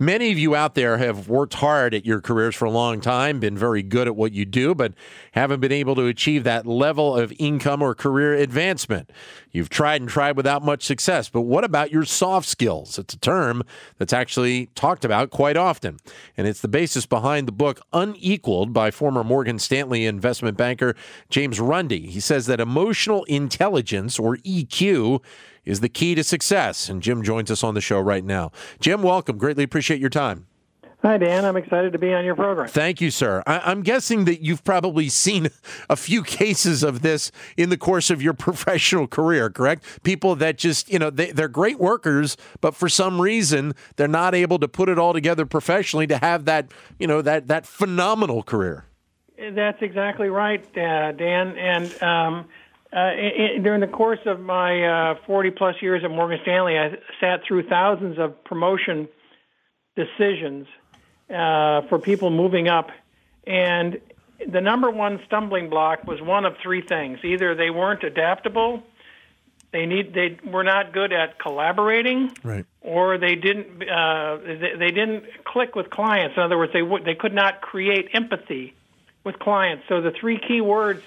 Many 0.00 0.30
of 0.30 0.38
you 0.38 0.54
out 0.54 0.76
there 0.76 0.98
have 0.98 1.28
worked 1.28 1.54
hard 1.54 1.92
at 1.92 2.06
your 2.06 2.20
careers 2.20 2.54
for 2.54 2.66
a 2.66 2.70
long 2.70 3.00
time, 3.00 3.40
been 3.40 3.58
very 3.58 3.82
good 3.82 4.06
at 4.06 4.14
what 4.14 4.32
you 4.32 4.44
do, 4.44 4.72
but 4.72 4.94
haven't 5.32 5.58
been 5.58 5.72
able 5.72 5.96
to 5.96 6.06
achieve 6.06 6.44
that 6.44 6.66
level 6.66 7.16
of 7.16 7.32
income 7.36 7.82
or 7.82 7.96
career 7.96 8.34
advancement. 8.34 9.10
You've 9.50 9.70
tried 9.70 10.00
and 10.00 10.08
tried 10.08 10.36
without 10.36 10.62
much 10.62 10.84
success, 10.84 11.28
but 11.28 11.40
what 11.40 11.64
about 11.64 11.90
your 11.90 12.04
soft 12.04 12.46
skills? 12.46 12.96
It's 12.96 13.14
a 13.14 13.18
term 13.18 13.64
that's 13.96 14.12
actually 14.12 14.66
talked 14.76 15.04
about 15.04 15.30
quite 15.30 15.56
often, 15.56 15.98
and 16.36 16.46
it's 16.46 16.60
the 16.60 16.68
basis 16.68 17.04
behind 17.04 17.48
the 17.48 17.52
book 17.52 17.80
Unequaled 17.92 18.72
by 18.72 18.92
former 18.92 19.24
Morgan 19.24 19.58
Stanley 19.58 20.06
investment 20.06 20.56
banker 20.56 20.94
James 21.28 21.58
Runde. 21.58 21.90
He 21.90 22.20
says 22.20 22.46
that 22.46 22.60
emotional 22.60 23.24
intelligence, 23.24 24.16
or 24.16 24.36
EQ, 24.38 25.24
is 25.68 25.80
the 25.80 25.88
key 25.88 26.14
to 26.14 26.24
success. 26.24 26.88
And 26.88 27.02
Jim 27.02 27.22
joins 27.22 27.50
us 27.50 27.62
on 27.62 27.74
the 27.74 27.80
show 27.80 28.00
right 28.00 28.24
now. 28.24 28.50
Jim, 28.80 29.02
welcome. 29.02 29.36
Greatly 29.36 29.62
appreciate 29.62 30.00
your 30.00 30.10
time. 30.10 30.46
Hi, 31.02 31.16
Dan. 31.16 31.44
I'm 31.44 31.56
excited 31.56 31.92
to 31.92 31.98
be 31.98 32.12
on 32.12 32.24
your 32.24 32.34
program. 32.34 32.66
Thank 32.66 33.00
you, 33.00 33.12
sir. 33.12 33.44
I- 33.46 33.70
am 33.70 33.82
guessing 33.82 34.24
that 34.24 34.40
you've 34.40 34.64
probably 34.64 35.08
seen 35.08 35.48
a 35.90 35.94
few 35.94 36.24
cases 36.24 36.82
of 36.82 37.02
this 37.02 37.30
in 37.56 37.68
the 37.68 37.76
course 37.76 38.10
of 38.10 38.20
your 38.20 38.32
professional 38.48 39.06
career, 39.06 39.50
correct? 39.50 39.84
People 40.02 40.34
that 40.36 40.58
just, 40.58 40.90
you 40.90 40.98
know, 40.98 41.10
they, 41.10 41.30
they're 41.30 41.46
great 41.46 41.78
workers, 41.78 42.36
but 42.60 42.74
for 42.74 42.88
some 42.88 43.20
reason 43.20 43.74
they're 43.94 44.08
not 44.08 44.34
able 44.34 44.58
to 44.58 44.66
put 44.66 44.88
it 44.88 44.98
all 44.98 45.12
together 45.12 45.46
professionally 45.46 46.06
to 46.08 46.16
have 46.16 46.46
that, 46.46 46.72
you 46.98 47.06
know, 47.06 47.22
that 47.22 47.46
that 47.46 47.66
phenomenal 47.66 48.42
career. 48.42 48.86
That's 49.38 49.80
exactly 49.82 50.28
right, 50.30 50.64
uh, 50.76 51.12
Dan. 51.12 51.56
And 51.56 52.02
um, 52.02 52.46
uh, 52.90 53.10
it, 53.14 53.62
during 53.62 53.80
the 53.80 53.86
course 53.86 54.20
of 54.24 54.40
my 54.40 55.12
uh, 55.12 55.14
40 55.26 55.50
plus 55.50 55.76
years 55.82 56.02
at 56.04 56.10
Morgan 56.10 56.38
Stanley, 56.42 56.78
I 56.78 56.92
sat 57.20 57.40
through 57.46 57.68
thousands 57.68 58.18
of 58.18 58.42
promotion 58.44 59.08
decisions 59.94 60.66
uh, 61.28 61.82
for 61.88 61.98
people 61.98 62.30
moving 62.30 62.68
up, 62.68 62.88
and 63.46 64.00
the 64.46 64.60
number 64.60 64.90
one 64.90 65.20
stumbling 65.26 65.68
block 65.68 66.04
was 66.06 66.22
one 66.22 66.46
of 66.46 66.54
three 66.62 66.80
things: 66.80 67.18
either 67.24 67.54
they 67.54 67.68
weren't 67.68 68.04
adaptable, 68.04 68.82
they 69.70 69.84
need 69.84 70.14
they 70.14 70.38
were 70.48 70.64
not 70.64 70.94
good 70.94 71.12
at 71.12 71.38
collaborating, 71.38 72.32
right. 72.42 72.64
or 72.80 73.18
they 73.18 73.34
didn't 73.34 73.82
uh, 73.86 74.38
they, 74.38 74.72
they 74.78 74.90
didn't 74.92 75.24
click 75.44 75.74
with 75.74 75.90
clients. 75.90 76.36
In 76.38 76.42
other 76.42 76.56
words, 76.56 76.72
they 76.72 76.80
w- 76.80 77.04
they 77.04 77.14
could 77.14 77.34
not 77.34 77.60
create 77.60 78.08
empathy 78.14 78.74
with 79.24 79.38
clients. 79.38 79.84
So 79.90 80.00
the 80.00 80.12
three 80.18 80.38
key 80.38 80.62
words 80.62 81.02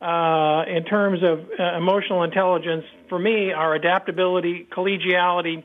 uh, 0.00 0.64
in 0.68 0.84
terms 0.84 1.22
of 1.22 1.46
uh, 1.58 1.76
emotional 1.76 2.22
intelligence, 2.22 2.84
for 3.08 3.18
me, 3.18 3.52
are 3.52 3.74
adaptability, 3.74 4.66
collegiality, 4.70 5.64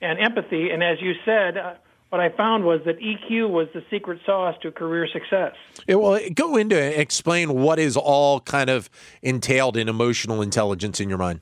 and 0.00 0.18
empathy. 0.18 0.70
And 0.70 0.82
as 0.82 1.00
you 1.00 1.14
said, 1.24 1.56
uh, 1.56 1.74
what 2.10 2.20
I 2.20 2.28
found 2.28 2.64
was 2.64 2.80
that 2.84 2.98
EQ 3.00 3.48
was 3.48 3.68
the 3.74 3.82
secret 3.90 4.20
sauce 4.24 4.54
to 4.62 4.70
career 4.70 5.08
success. 5.12 5.54
Yeah, 5.88 5.96
well, 5.96 6.20
go 6.34 6.56
into 6.56 6.76
it, 6.76 6.98
explain 6.98 7.54
what 7.54 7.78
is 7.78 7.96
all 7.96 8.40
kind 8.40 8.70
of 8.70 8.90
entailed 9.22 9.76
in 9.76 9.88
emotional 9.88 10.42
intelligence 10.42 11.00
in 11.00 11.08
your 11.08 11.18
mind. 11.18 11.40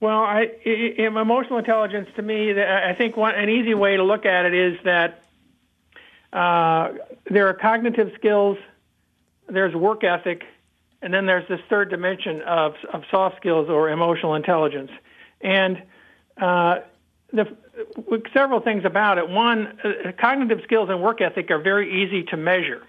Well, 0.00 0.20
I, 0.20 0.46
emotional 0.64 1.58
intelligence, 1.58 2.08
to 2.16 2.22
me, 2.22 2.58
I 2.62 2.94
think 2.94 3.18
one, 3.18 3.34
an 3.34 3.50
easy 3.50 3.74
way 3.74 3.96
to 3.98 4.02
look 4.02 4.24
at 4.24 4.46
it 4.46 4.54
is 4.54 4.78
that 4.84 5.22
uh, 6.32 6.92
there 7.28 7.48
are 7.48 7.54
cognitive 7.54 8.12
skills, 8.16 8.56
there's 9.48 9.74
work 9.74 10.02
ethic, 10.02 10.44
and 11.02 11.12
then 11.12 11.26
there's 11.26 11.48
this 11.48 11.60
third 11.68 11.90
dimension 11.90 12.42
of, 12.42 12.74
of 12.92 13.04
soft 13.10 13.36
skills 13.36 13.68
or 13.68 13.88
emotional 13.90 14.34
intelligence. 14.34 14.90
And 15.40 15.82
uh, 16.36 16.80
the, 17.32 17.56
several 18.34 18.60
things 18.60 18.84
about 18.84 19.18
it. 19.18 19.28
One, 19.28 19.78
uh, 19.82 20.12
cognitive 20.18 20.60
skills 20.64 20.90
and 20.90 21.02
work 21.02 21.20
ethic 21.20 21.50
are 21.50 21.58
very 21.58 22.04
easy 22.04 22.24
to 22.24 22.36
measure. 22.36 22.82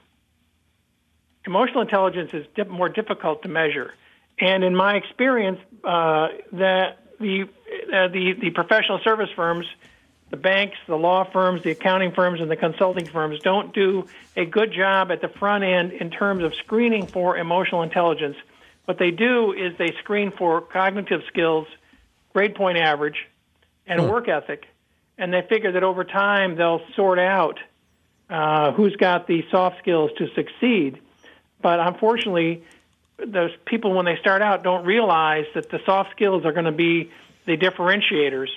Emotional 1.46 1.82
intelligence 1.82 2.32
is 2.34 2.46
dip, 2.56 2.68
more 2.68 2.90
difficult 2.90 3.44
to 3.44 3.50
measure. 3.50 3.94
And 4.40 4.64
in 4.64 4.76
my 4.76 4.96
experience, 4.96 5.60
uh, 5.84 6.30
that 6.54 6.98
the, 7.20 7.44
uh, 7.94 8.08
the 8.08 8.34
the 8.34 8.50
professional 8.50 9.00
service 9.04 9.30
firms 9.36 9.66
the 10.32 10.38
banks, 10.38 10.78
the 10.88 10.96
law 10.96 11.30
firms, 11.30 11.62
the 11.64 11.72
accounting 11.72 12.14
firms, 12.14 12.40
and 12.40 12.50
the 12.50 12.56
consulting 12.56 13.06
firms 13.06 13.40
don't 13.42 13.74
do 13.76 14.08
a 14.36 14.46
good 14.46 14.72
job 14.74 15.12
at 15.12 15.22
the 15.22 15.28
front 15.28 15.66
end 15.66 15.92
in 15.92 16.10
terms 16.10 16.44
of 16.44 16.56
screening 16.56 17.06
for 17.06 17.38
emotional 17.38 17.84
intelligence. 17.84 18.38
What 18.86 18.98
they 18.98 19.12
do 19.12 19.52
is 19.52 19.78
they 19.78 19.94
screen 20.00 20.32
for 20.32 20.62
cognitive 20.62 21.22
skills, 21.28 21.68
grade 22.34 22.56
point 22.56 22.78
average, 22.78 23.18
and 23.86 24.00
hmm. 24.00 24.08
work 24.08 24.30
ethic. 24.30 24.66
And 25.18 25.34
they 25.34 25.42
figure 25.48 25.74
that 25.74 25.84
over 25.84 26.06
time 26.06 26.56
they'll 26.56 26.82
sort 26.96 27.20
out 27.20 27.60
uh, 28.30 28.72
who's 28.72 28.96
got 28.96 29.28
the 29.28 29.44
soft 29.52 29.80
skills 29.80 30.12
to 30.18 30.28
succeed. 30.34 31.00
But 31.62 31.82
unfortunately, 31.82 32.64
those 33.18 33.52
people, 33.66 33.94
when 33.94 34.06
they 34.06 34.16
start 34.22 34.42
out, 34.42 34.64
don't 34.64 34.86
realize 34.86 35.46
that 35.56 35.70
the 35.70 35.80
soft 35.86 36.12
skills 36.12 36.46
are 36.46 36.54
going 36.54 36.66
to 36.66 36.72
be 36.72 37.12
the 37.46 37.58
differentiators 37.58 38.48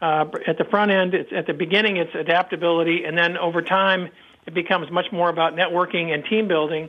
uh, 0.00 0.26
at 0.46 0.58
the 0.58 0.64
front 0.64 0.90
end, 0.90 1.14
it's 1.14 1.32
at 1.32 1.46
the 1.46 1.54
beginning, 1.54 1.96
it's 1.96 2.14
adaptability, 2.14 3.04
and 3.04 3.16
then 3.16 3.36
over 3.38 3.62
time, 3.62 4.10
it 4.46 4.54
becomes 4.54 4.90
much 4.90 5.06
more 5.10 5.28
about 5.28 5.54
networking 5.54 6.12
and 6.12 6.24
team 6.24 6.48
building, 6.48 6.88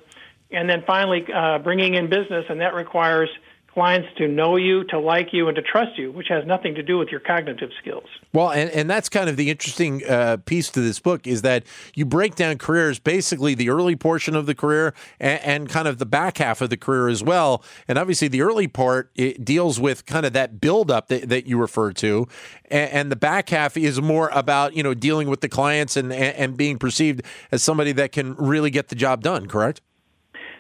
and 0.52 0.70
then 0.70 0.84
finally 0.86 1.26
uh, 1.34 1.60
bringing 1.60 1.96
in 1.96 2.10
business, 2.10 2.46
and 2.50 2.62
that 2.62 2.74
requires 2.74 3.30
clients 3.78 4.08
to 4.18 4.28
know 4.28 4.56
you, 4.56 4.84
to 4.86 4.98
like 4.98 5.28
you, 5.32 5.48
and 5.48 5.56
to 5.56 5.62
trust 5.62 6.00
you, 6.00 6.12
which 6.12 6.30
has 6.30 6.44
nothing 6.48 6.74
to 6.74 6.82
do 6.82 6.98
with 6.98 7.10
your 7.10 7.20
cognitive 7.20 7.70
skills. 7.80 8.06
Well, 8.34 8.50
and, 8.50 8.72
and 8.72 8.90
that's 8.90 9.08
kind 9.08 9.30
of 9.30 9.38
the 9.38 9.52
interesting 9.52 10.02
uh, 10.10 10.38
piece 10.38 10.72
to 10.72 10.82
this 10.82 11.00
book 11.00 11.28
is 11.28 11.44
that 11.44 11.64
you 11.94 12.04
break 12.04 12.34
down 12.34 12.58
careers, 12.58 12.98
basically 12.98 13.54
the 13.54 13.70
early 13.70 13.96
portion 13.96 14.36
of 14.36 14.48
the 14.48 14.56
career 14.56 14.96
and, 15.20 15.40
and 15.44 15.70
kind 15.70 15.88
of 15.88 16.00
the 16.00 16.08
back 16.08 16.40
half 16.40 16.60
of 16.60 16.72
the 16.72 16.76
career 16.76 17.08
as 17.08 17.24
well. 17.24 17.64
And 17.88 18.00
obviously, 18.00 18.28
the 18.28 18.42
early 18.42 18.68
part 18.68 19.12
it 19.14 19.46
deals 19.46 19.80
with 19.80 20.08
kind 20.08 20.26
of 20.26 20.34
that 20.34 20.60
buildup 20.60 21.10
that, 21.10 21.30
that 21.30 21.46
you 21.46 21.60
refer 21.60 21.92
to, 21.94 22.28
and, 22.72 22.92
and, 22.92 23.12
the 23.12 23.16
back 23.16 23.50
half 23.50 23.78
is 23.78 24.02
more 24.02 24.30
about 24.34 24.76
you 24.76 24.82
know 24.82 24.96
dealing 24.96 25.30
with 25.30 25.42
the 25.42 25.50
clients 25.50 25.96
and, 25.96 26.12
and 26.12 26.36
and 26.36 26.58
being 26.58 26.80
perceived 26.80 27.22
as 27.52 27.62
somebody 27.62 27.92
that 27.92 28.12
can 28.12 28.34
really 28.38 28.72
get 28.72 28.88
the 28.88 28.96
job 28.96 29.22
done. 29.22 29.46
Correct? 29.46 29.82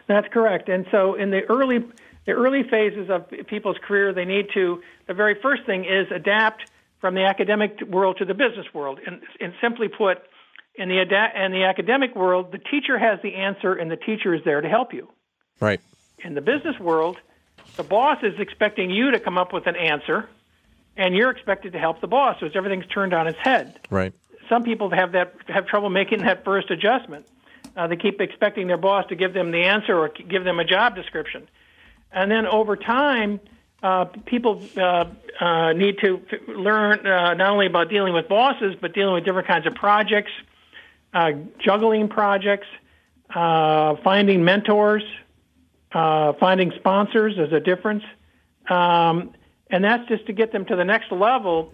That's 0.07 0.27
correct. 0.31 0.69
And 0.69 0.85
so 0.91 1.15
in 1.15 1.31
the 1.31 1.41
early 1.49 1.83
the 2.27 2.33
early 2.33 2.63
phases 2.69 3.09
of 3.09 3.25
people's 3.47 3.77
career, 3.87 4.13
they 4.13 4.25
need 4.25 4.49
to, 4.53 4.83
the 5.07 5.13
very 5.13 5.41
first 5.41 5.65
thing 5.65 5.85
is 5.85 6.07
adapt 6.13 6.69
from 6.99 7.15
the 7.15 7.23
academic 7.23 7.81
world 7.81 8.17
to 8.17 8.25
the 8.25 8.33
business 8.33 8.67
world. 8.73 8.99
And, 9.07 9.21
and 9.39 9.53
simply 9.61 9.87
put, 9.87 10.17
in 10.75 10.89
the, 10.89 10.99
ada- 10.99 11.45
in 11.45 11.53
the 11.53 11.63
academic 11.63 12.15
world, 12.15 12.51
the 12.51 12.57
teacher 12.57 12.99
has 12.99 13.19
the 13.23 13.35
answer 13.35 13.73
and 13.73 13.89
the 13.89 13.95
teacher 13.95 14.35
is 14.35 14.43
there 14.43 14.59
to 14.59 14.67
help 14.67 14.93
you. 14.93 15.07
Right. 15.61 15.79
In 16.19 16.35
the 16.35 16.41
business 16.41 16.77
world, 16.79 17.17
the 17.77 17.83
boss 17.83 18.17
is 18.23 18.37
expecting 18.39 18.91
you 18.91 19.11
to 19.11 19.19
come 19.21 19.37
up 19.37 19.53
with 19.53 19.65
an 19.65 19.77
answer 19.77 20.29
and 20.97 21.15
you're 21.15 21.29
expected 21.29 21.73
to 21.73 21.79
help 21.79 22.01
the 22.01 22.07
boss. 22.07 22.35
So 22.41 22.49
everything's 22.53 22.87
turned 22.87 23.13
on 23.13 23.27
its 23.27 23.39
head. 23.39 23.79
Right. 23.89 24.13
Some 24.49 24.63
people 24.63 24.89
have 24.89 25.13
that 25.13 25.33
have 25.47 25.67
trouble 25.67 25.89
making 25.89 26.23
that 26.23 26.43
first 26.43 26.71
adjustment. 26.71 27.25
Uh, 27.75 27.87
they 27.87 27.95
keep 27.95 28.19
expecting 28.19 28.67
their 28.67 28.77
boss 28.77 29.05
to 29.09 29.15
give 29.15 29.33
them 29.33 29.51
the 29.51 29.63
answer 29.63 29.97
or 29.97 30.09
give 30.09 30.43
them 30.43 30.59
a 30.59 30.65
job 30.65 30.95
description. 30.95 31.47
And 32.11 32.31
then 32.31 32.47
over 32.47 32.75
time, 32.75 33.39
uh, 33.83 34.05
people 34.25 34.63
uh, 34.75 35.05
uh, 35.39 35.73
need 35.73 35.99
to 35.99 36.21
f- 36.31 36.39
learn 36.47 37.05
uh, 37.05 37.35
not 37.35 37.51
only 37.51 37.67
about 37.67 37.89
dealing 37.89 38.13
with 38.13 38.27
bosses, 38.27 38.75
but 38.79 38.93
dealing 38.93 39.13
with 39.13 39.23
different 39.23 39.47
kinds 39.47 39.67
of 39.67 39.75
projects, 39.75 40.31
uh, 41.13 41.31
juggling 41.59 42.09
projects, 42.09 42.67
uh, 43.33 43.95
finding 44.03 44.43
mentors, 44.43 45.03
finding 45.91 46.71
sponsors. 46.77 47.35
There's 47.35 47.53
a 47.53 47.59
difference. 47.59 48.03
Um, 48.69 49.33
and 49.69 49.83
that's 49.83 50.07
just 50.07 50.25
to 50.27 50.33
get 50.33 50.51
them 50.51 50.65
to 50.65 50.75
the 50.75 50.85
next 50.85 51.11
level, 51.11 51.65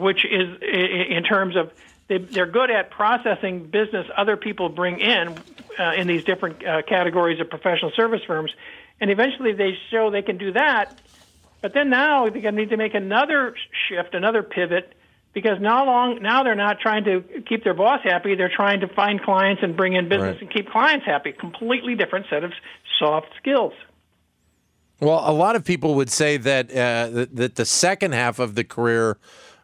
which 0.00 0.24
is 0.24 0.58
in 0.62 1.22
terms 1.22 1.54
of 1.54 1.70
they, 2.08 2.18
they're 2.18 2.46
good 2.46 2.70
at 2.70 2.90
processing 2.90 3.66
business 3.66 4.06
other 4.16 4.36
people 4.36 4.68
bring 4.68 4.98
in 5.00 5.38
in 5.96 6.06
these 6.06 6.24
different 6.24 6.60
categories 6.60 7.40
of 7.40 7.50
professional 7.50 7.92
service 7.94 8.22
firms 8.26 8.52
and 9.00 9.10
eventually 9.10 9.52
they 9.52 9.76
show 9.90 10.10
they 10.10 10.22
can 10.22 10.38
do 10.38 10.52
that. 10.52 11.00
But 11.62 11.74
then 11.74 11.90
now 11.90 12.28
they're 12.28 12.42
going 12.42 12.54
to 12.54 12.60
need 12.60 12.70
to 12.70 12.76
make 12.76 12.94
another 12.94 13.54
shift, 13.88 14.14
another 14.14 14.42
pivot, 14.42 14.94
because 15.32 15.60
now 15.60 15.84
long 15.84 16.22
now 16.22 16.42
they're 16.42 16.54
not 16.54 16.80
trying 16.80 17.04
to 17.04 17.22
keep 17.46 17.64
their 17.64 17.74
boss 17.74 18.00
happy. 18.02 18.34
They're 18.34 18.52
trying 18.54 18.80
to 18.80 18.88
find 18.88 19.22
clients 19.22 19.62
and 19.62 19.76
bring 19.76 19.94
in 19.94 20.08
business 20.08 20.34
right. 20.34 20.42
and 20.42 20.50
keep 20.50 20.70
clients 20.70 21.06
happy. 21.06 21.32
Completely 21.32 21.94
different 21.94 22.26
set 22.30 22.44
of 22.44 22.52
soft 22.98 23.28
skills. 23.36 23.72
Well, 25.00 25.22
a 25.24 25.32
lot 25.32 25.56
of 25.56 25.64
people 25.64 25.94
would 25.94 26.10
say 26.10 26.36
that 26.36 26.70
uh, 26.70 27.08
that, 27.10 27.36
that 27.36 27.54
the 27.56 27.64
second 27.64 28.12
half 28.12 28.38
of 28.38 28.54
the 28.54 28.64
career 28.64 29.18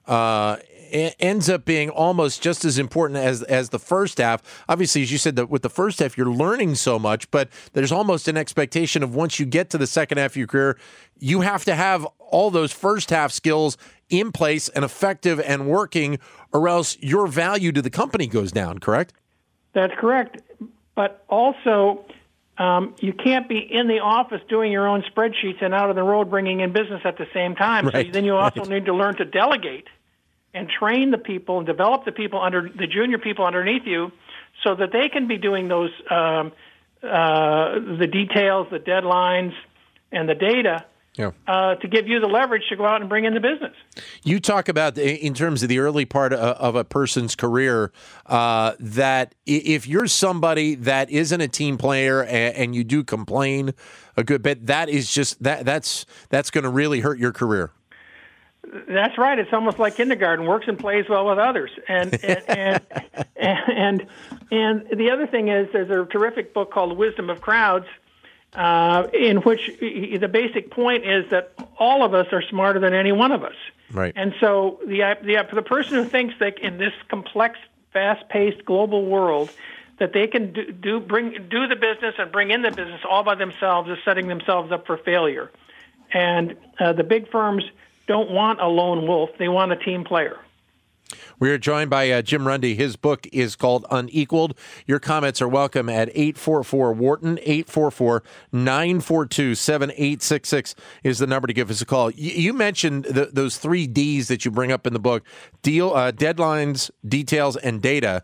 uh, 0.07 0.57
ends 0.97 1.49
up 1.49 1.65
being 1.65 1.91
almost 1.91 2.43
just 2.43 2.65
as 2.65 2.79
important 2.79 3.19
as 3.19 3.43
as 3.45 3.71
the 3.71 3.79
first 3.79 4.19
half. 4.19 4.43
Obviously, 4.69 5.03
as 5.03 5.13
you 5.13 5.19
said, 5.19 5.37
that 5.37 5.51
with 5.51 5.63
the 5.63 5.71
first 5.71 5.99
half 5.99 6.17
you're 6.17 6.27
learning 6.27 6.75
so 6.75 6.99
much, 6.99 7.31
but 7.31 7.49
there's 7.73 7.93
almost 7.93 8.29
an 8.29 8.37
expectation 8.37 9.03
of 9.03 9.15
once 9.15 9.39
you 9.39 9.47
get 9.47 9.71
to 9.71 9.79
the 9.79 9.87
second 9.87 10.19
half 10.19 10.33
of 10.33 10.37
your 10.37 10.47
career, 10.47 10.79
you 11.19 11.41
have 11.41 11.65
to 11.65 11.75
have 11.75 12.07
all 12.19 12.51
those 12.51 12.73
first 12.73 13.11
half 13.11 13.33
skills 13.33 13.77
in 14.09 14.33
place 14.33 14.69
and 14.69 14.85
effective 14.85 15.41
and 15.41 15.67
working, 15.67 16.19
or 16.53 16.69
else 16.69 16.97
your 17.01 17.27
value 17.27 17.73
to 17.73 17.83
the 17.83 17.91
company 17.91 18.27
goes 18.27 18.53
down. 18.53 18.79
Correct? 18.79 19.13
That's 19.73 19.95
correct. 19.99 20.41
But 20.95 21.25
also, 21.29 22.07
um, 22.59 22.95
you 23.01 23.13
can't 23.13 23.49
be 23.49 23.59
in 23.59 23.89
the 23.89 24.01
office 24.01 24.41
doing 24.49 24.73
your 24.73 24.89
own 24.89 25.03
spreadsheets 25.03 25.63
and 25.63 25.75
out 25.75 25.91
on 25.91 25.97
the 25.97 26.03
road 26.03 26.31
bringing 26.31 26.61
in 26.61 26.73
business 26.73 27.03
at 27.05 27.19
the 27.19 27.27
same 27.35 27.55
time. 27.55 27.89
Right. 27.89 28.07
So 28.07 28.13
then 28.13 28.25
you 28.25 28.37
also 28.37 28.61
right. 28.61 28.69
need 28.71 28.87
to 28.87 28.95
learn 28.95 29.17
to 29.17 29.25
delegate 29.25 29.87
and 30.55 30.69
train 30.69 31.11
the 31.11 31.19
people 31.19 31.59
and 31.59 31.67
develop 31.67 32.05
the 32.05 32.13
people 32.13 32.41
under 32.41 32.63
the 32.63 32.87
junior 32.87 33.19
people 33.19 33.45
underneath 33.45 33.87
you, 33.87 34.13
so 34.65 34.75
that 34.75 34.93
they 34.93 35.09
can 35.09 35.29
be 35.29 35.37
doing 35.37 35.69
those 35.69 35.91
um, 36.11 36.53
uh, 37.03 37.75
the 37.99 38.09
details, 38.11 38.67
the 38.71 38.79
deadlines, 38.79 39.53
and 40.13 40.29
the 40.29 40.35
data 40.35 40.85
yeah. 41.17 41.31
Uh, 41.47 41.77
to 41.77 41.89
give 41.89 42.07
you 42.07 42.21
the 42.21 42.27
leverage 42.27 42.65
to 42.69 42.77
go 42.77 42.85
out 42.85 43.01
and 43.01 43.09
bring 43.09 43.25
in 43.25 43.33
the 43.33 43.41
business. 43.41 43.75
You 44.23 44.39
talk 44.39 44.69
about 44.69 44.99
in 44.99 45.33
terms 45.33 45.63
of 45.63 45.71
the 45.71 45.79
early 45.79 46.05
part 46.05 46.35
of 46.35 46.75
a 46.75 46.85
person's 46.85 47.35
career 47.35 47.91
uh, 48.27 48.75
that 48.79 49.35
if 49.47 49.87
you're 49.87 50.09
somebody 50.09 50.75
that 50.75 51.09
isn't 51.09 51.41
a 51.41 51.49
team 51.49 51.79
player 51.79 52.23
and, 52.23 52.55
and 52.57 52.75
you 52.75 52.85
do 52.85 53.03
complain 53.03 53.73
a 54.17 54.25
good 54.25 54.43
bit, 54.43 54.67
that 54.67 54.91
is 54.91 55.11
just 55.11 55.43
that 55.43 55.65
that's 55.65 56.05
that's 56.29 56.51
going 56.51 56.65
to 56.65 56.71
really 56.71 57.01
hurt 57.01 57.19
your 57.19 57.33
career. 57.33 57.71
That's 58.89 59.17
right. 59.17 59.39
It's 59.39 59.53
almost 59.53 59.79
like 59.79 59.97
kindergarten. 59.97 60.47
Works 60.47 60.67
and 60.69 60.79
plays 60.79 61.09
well 61.09 61.27
with 61.27 61.39
others. 61.39 61.71
And 61.89 62.13
and, 62.25 62.83
and 63.37 63.63
and 63.67 64.07
and 64.51 64.87
the 64.99 65.11
other 65.11 65.27
thing 65.27 65.49
is, 65.49 65.69
there's 65.73 65.91
a 65.91 66.05
terrific 66.07 66.53
book 66.55 66.73
called 66.73 66.97
Wisdom 66.97 67.31
of 67.31 67.41
Crowds 67.41 67.87
uh, 68.55 69.07
in 69.13 69.39
which 69.39 69.71
the 69.81 70.29
basic 70.31 70.71
point 70.71 71.05
is 71.05 71.31
that 71.31 71.53
all 71.79 72.05
of 72.05 72.15
us 72.15 72.27
are 72.33 72.43
smarter 72.43 72.81
than 72.81 72.95
any 72.95 73.13
one 73.13 73.33
of 73.33 73.45
us. 73.45 73.55
Right. 73.93 74.13
And 74.17 74.35
so 74.41 74.81
the 74.87 75.17
the 75.23 75.47
the 75.55 75.63
person 75.63 76.03
who 76.03 76.09
thinks 76.09 76.35
that 76.41 76.59
in 76.59 76.79
this 76.79 76.93
complex, 77.09 77.59
fast-paced 77.93 78.65
global 78.65 79.05
world 79.05 79.51
that 79.99 80.13
they 80.13 80.27
can 80.27 80.53
do, 80.53 80.73
do 80.73 81.01
bring 81.01 81.49
do 81.49 81.69
the 81.69 81.77
business 81.77 82.15
and 82.19 82.33
bring 82.33 82.51
in 82.51 82.63
the 82.63 82.71
business 82.71 83.01
all 83.09 83.23
by 83.23 83.35
themselves 83.35 83.89
is 83.91 83.99
setting 84.05 84.27
themselves 84.27 84.73
up 84.73 84.87
for 84.87 84.97
failure. 84.97 85.51
And 86.13 86.57
uh, 86.81 86.93
the 86.93 87.05
big 87.05 87.31
firms 87.31 87.65
don't 88.07 88.31
want 88.31 88.61
a 88.61 88.69
lone 88.69 89.07
wolf; 89.07 89.31
they 89.39 89.49
want 89.49 89.73
a 89.73 89.77
team 89.77 90.05
player. 90.05 90.39
We 91.39 91.51
are 91.51 91.59
joined 91.59 91.91
by 91.91 92.11
uh, 92.11 92.23
Jim 92.23 92.47
Runde. 92.47 92.65
His 92.65 92.97
book 92.97 93.27
is 93.33 93.57
called 93.57 93.85
Unequaled. 93.91 94.57
Your 94.87 94.99
comments 94.99 95.43
are 95.43 95.49
welcome 95.49 95.89
at 95.89 96.09
844 96.09 96.93
Wharton, 96.95 97.39
844 97.43 98.23
942 98.53 99.55
7866 99.55 100.75
is 101.05 101.19
the 101.19 101.27
number 101.27 101.47
to 101.47 101.53
give 101.53 101.71
us 101.71 101.81
a 101.81 101.87
call. 101.87 102.11
You, 102.11 102.53
mentioned 102.53 103.05
the, 103.05 103.27
those 103.27 103.59
three 103.59 103.87
D's 103.87 104.29
that 104.29 104.45
you 104.45 104.51
bring 104.51 104.73
up 104.73 104.87
in 104.87 104.93
the 104.93 104.99
book 104.99 105.25
deal, 105.63 105.93
uh, 105.93 106.13
deadlines, 106.13 106.91
details, 107.07 107.57
and 107.57 107.83
data. 107.83 108.23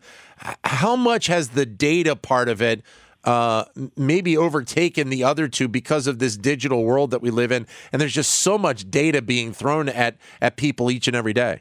How 0.64 0.96
much 0.96 1.26
has 1.26 1.50
the 1.50 1.66
data 1.66 2.16
part 2.16 2.48
of 2.48 2.62
it? 2.62 2.82
Uh, 3.24 3.64
maybe 3.96 4.36
overtaken 4.36 5.08
the 5.08 5.22
other 5.22 5.46
two 5.46 5.68
because 5.68 6.08
of 6.08 6.18
this 6.18 6.36
digital 6.36 6.84
world 6.84 7.12
that 7.12 7.22
we 7.22 7.30
live 7.30 7.52
in, 7.52 7.66
and 7.92 8.00
there's 8.02 8.14
just 8.14 8.40
so 8.40 8.58
much 8.58 8.90
data 8.90 9.22
being 9.22 9.52
thrown 9.52 9.88
at 9.88 10.16
at 10.40 10.56
people 10.56 10.90
each 10.90 11.06
and 11.06 11.16
every 11.16 11.32
day. 11.32 11.60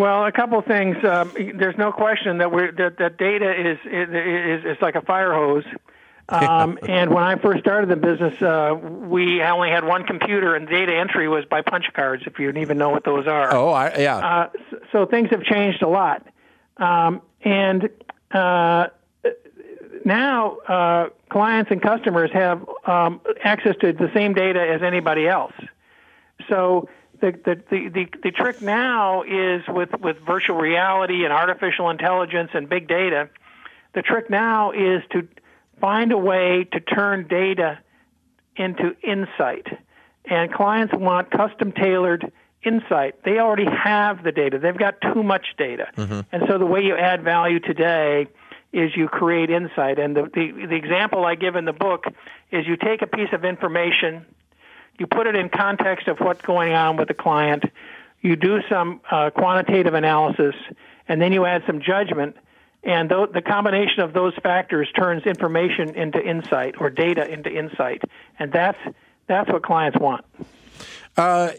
Well, 0.00 0.24
a 0.24 0.32
couple 0.32 0.58
of 0.58 0.64
things. 0.64 0.96
Um, 1.04 1.30
there's 1.56 1.76
no 1.76 1.92
question 1.92 2.38
that 2.38 2.50
we 2.50 2.70
that, 2.70 2.96
that 2.98 3.18
data 3.18 3.52
is, 3.52 3.78
is 3.84 4.64
is 4.64 4.82
like 4.82 4.94
a 4.94 5.02
fire 5.02 5.34
hose. 5.34 5.64
Um, 6.30 6.78
and 6.88 7.12
when 7.12 7.24
I 7.24 7.34
first 7.34 7.58
started 7.58 7.90
the 7.90 7.96
business, 7.96 8.40
uh, 8.40 8.72
we 8.80 9.42
only 9.42 9.68
had 9.68 9.82
one 9.82 10.04
computer, 10.04 10.54
and 10.54 10.68
data 10.68 10.94
entry 10.94 11.26
was 11.26 11.44
by 11.44 11.60
punch 11.60 11.86
cards, 11.92 12.22
if 12.24 12.38
you 12.38 12.48
even 12.52 12.78
know 12.78 12.90
what 12.90 13.04
those 13.04 13.26
are. 13.26 13.52
Oh, 13.52 13.70
I, 13.70 13.98
yeah. 13.98 14.16
Uh, 14.18 14.50
so 14.92 15.06
things 15.06 15.30
have 15.30 15.42
changed 15.42 15.82
a 15.82 15.88
lot, 15.88 16.24
um, 16.76 17.20
and 17.42 17.90
uh, 18.30 18.86
now 20.04 20.56
uh, 20.68 21.08
clients 21.28 21.70
and 21.70 21.82
customers 21.82 22.30
have 22.32 22.66
um, 22.86 23.20
access 23.42 23.76
to 23.80 23.92
the 23.92 24.10
same 24.14 24.34
data 24.34 24.60
as 24.60 24.82
anybody 24.82 25.26
else. 25.26 25.52
So 26.48 26.88
the, 27.20 27.32
the, 27.32 27.90
the, 27.92 28.06
the, 28.22 28.30
trick 28.30 28.62
now 28.62 29.22
is 29.22 29.62
with, 29.68 29.90
with 30.00 30.16
virtual 30.26 30.56
reality 30.56 31.24
and 31.24 31.32
artificial 31.32 31.90
intelligence 31.90 32.50
and 32.54 32.68
big 32.68 32.88
data, 32.88 33.28
the 33.94 34.02
trick 34.02 34.30
now 34.30 34.72
is 34.72 35.02
to 35.12 35.28
find 35.80 36.12
a 36.12 36.18
way 36.18 36.66
to 36.72 36.80
turn 36.80 37.26
data 37.28 37.78
into 38.56 38.96
insight. 39.02 39.66
And 40.24 40.52
clients 40.52 40.94
want 40.94 41.30
custom 41.30 41.72
tailored 41.72 42.32
insight. 42.62 43.22
They 43.24 43.38
already 43.38 43.64
have 43.64 44.22
the 44.22 44.32
data. 44.32 44.58
They've 44.58 44.76
got 44.76 45.00
too 45.00 45.22
much 45.22 45.46
data. 45.56 45.88
Mm-hmm. 45.96 46.20
And 46.32 46.42
so 46.48 46.58
the 46.58 46.66
way 46.66 46.82
you 46.82 46.96
add 46.96 47.22
value 47.22 47.58
today 47.58 48.28
is 48.72 48.96
you 48.96 49.08
create 49.08 49.50
insight. 49.50 49.98
And 49.98 50.16
the, 50.16 50.22
the, 50.22 50.66
the 50.66 50.76
example 50.76 51.24
I 51.24 51.34
give 51.34 51.56
in 51.56 51.64
the 51.64 51.72
book 51.72 52.04
is 52.50 52.66
you 52.66 52.76
take 52.76 53.02
a 53.02 53.06
piece 53.06 53.32
of 53.32 53.44
information 53.44 54.26
you 55.00 55.06
put 55.06 55.26
it 55.26 55.34
in 55.34 55.48
context 55.48 56.08
of 56.08 56.18
what's 56.20 56.42
going 56.42 56.74
on 56.74 56.98
with 56.98 57.08
the 57.08 57.14
client, 57.14 57.64
you 58.20 58.36
do 58.36 58.60
some 58.68 59.00
uh, 59.10 59.30
quantitative 59.30 59.94
analysis, 59.94 60.54
and 61.08 61.20
then 61.20 61.32
you 61.32 61.46
add 61.46 61.62
some 61.66 61.80
judgment. 61.80 62.36
And 62.84 63.08
th- 63.08 63.30
the 63.32 63.40
combination 63.40 64.00
of 64.00 64.12
those 64.12 64.34
factors 64.42 64.88
turns 64.92 65.24
information 65.24 65.94
into 65.94 66.22
insight 66.22 66.74
or 66.78 66.90
data 66.90 67.26
into 67.26 67.50
insight, 67.50 68.02
and 68.38 68.52
that's 68.52 68.78
that's 69.26 69.50
what 69.50 69.62
clients 69.62 69.98
want. 69.98 70.24
Uh, 71.16 71.52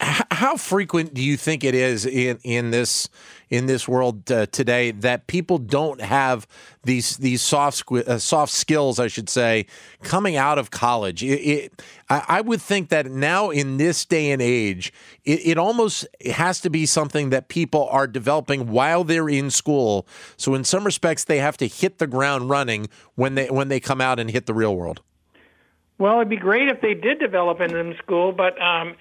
how 0.00 0.56
frequent 0.56 1.12
do 1.12 1.22
you 1.22 1.36
think 1.36 1.64
it 1.64 1.74
is 1.74 2.06
in 2.06 2.38
in 2.42 2.70
this 2.70 3.08
in 3.50 3.66
this 3.66 3.86
world 3.86 4.30
uh, 4.30 4.46
today 4.46 4.92
that 4.92 5.26
people 5.26 5.58
don't 5.58 6.00
have 6.00 6.46
these 6.84 7.18
these 7.18 7.42
soft 7.42 7.84
uh, 7.92 8.18
soft 8.18 8.52
skills, 8.52 8.98
I 8.98 9.08
should 9.08 9.28
say, 9.28 9.66
coming 10.02 10.36
out 10.36 10.58
of 10.58 10.70
college? 10.70 11.22
It, 11.22 11.40
it, 11.40 11.82
I, 12.08 12.24
I, 12.28 12.40
would 12.40 12.62
think 12.62 12.88
that 12.88 13.10
now 13.10 13.50
in 13.50 13.76
this 13.76 14.04
day 14.06 14.30
and 14.30 14.40
age, 14.40 14.92
it, 15.24 15.40
it 15.44 15.58
almost 15.58 16.06
has 16.24 16.60
to 16.62 16.70
be 16.70 16.86
something 16.86 17.30
that 17.30 17.48
people 17.48 17.86
are 17.90 18.06
developing 18.06 18.70
while 18.70 19.04
they're 19.04 19.28
in 19.28 19.50
school. 19.50 20.06
So 20.36 20.54
in 20.54 20.64
some 20.64 20.84
respects, 20.84 21.24
they 21.24 21.38
have 21.38 21.58
to 21.58 21.66
hit 21.66 21.98
the 21.98 22.06
ground 22.06 22.48
running 22.48 22.88
when 23.16 23.34
they 23.34 23.50
when 23.50 23.68
they 23.68 23.80
come 23.80 24.00
out 24.00 24.18
and 24.18 24.30
hit 24.30 24.46
the 24.46 24.54
real 24.54 24.74
world. 24.74 25.02
Well, 25.98 26.16
it'd 26.16 26.30
be 26.30 26.38
great 26.38 26.68
if 26.68 26.80
they 26.80 26.94
did 26.94 27.18
develop 27.18 27.60
in 27.60 27.94
school, 27.98 28.32
but 28.32 28.58
um, 28.62 28.94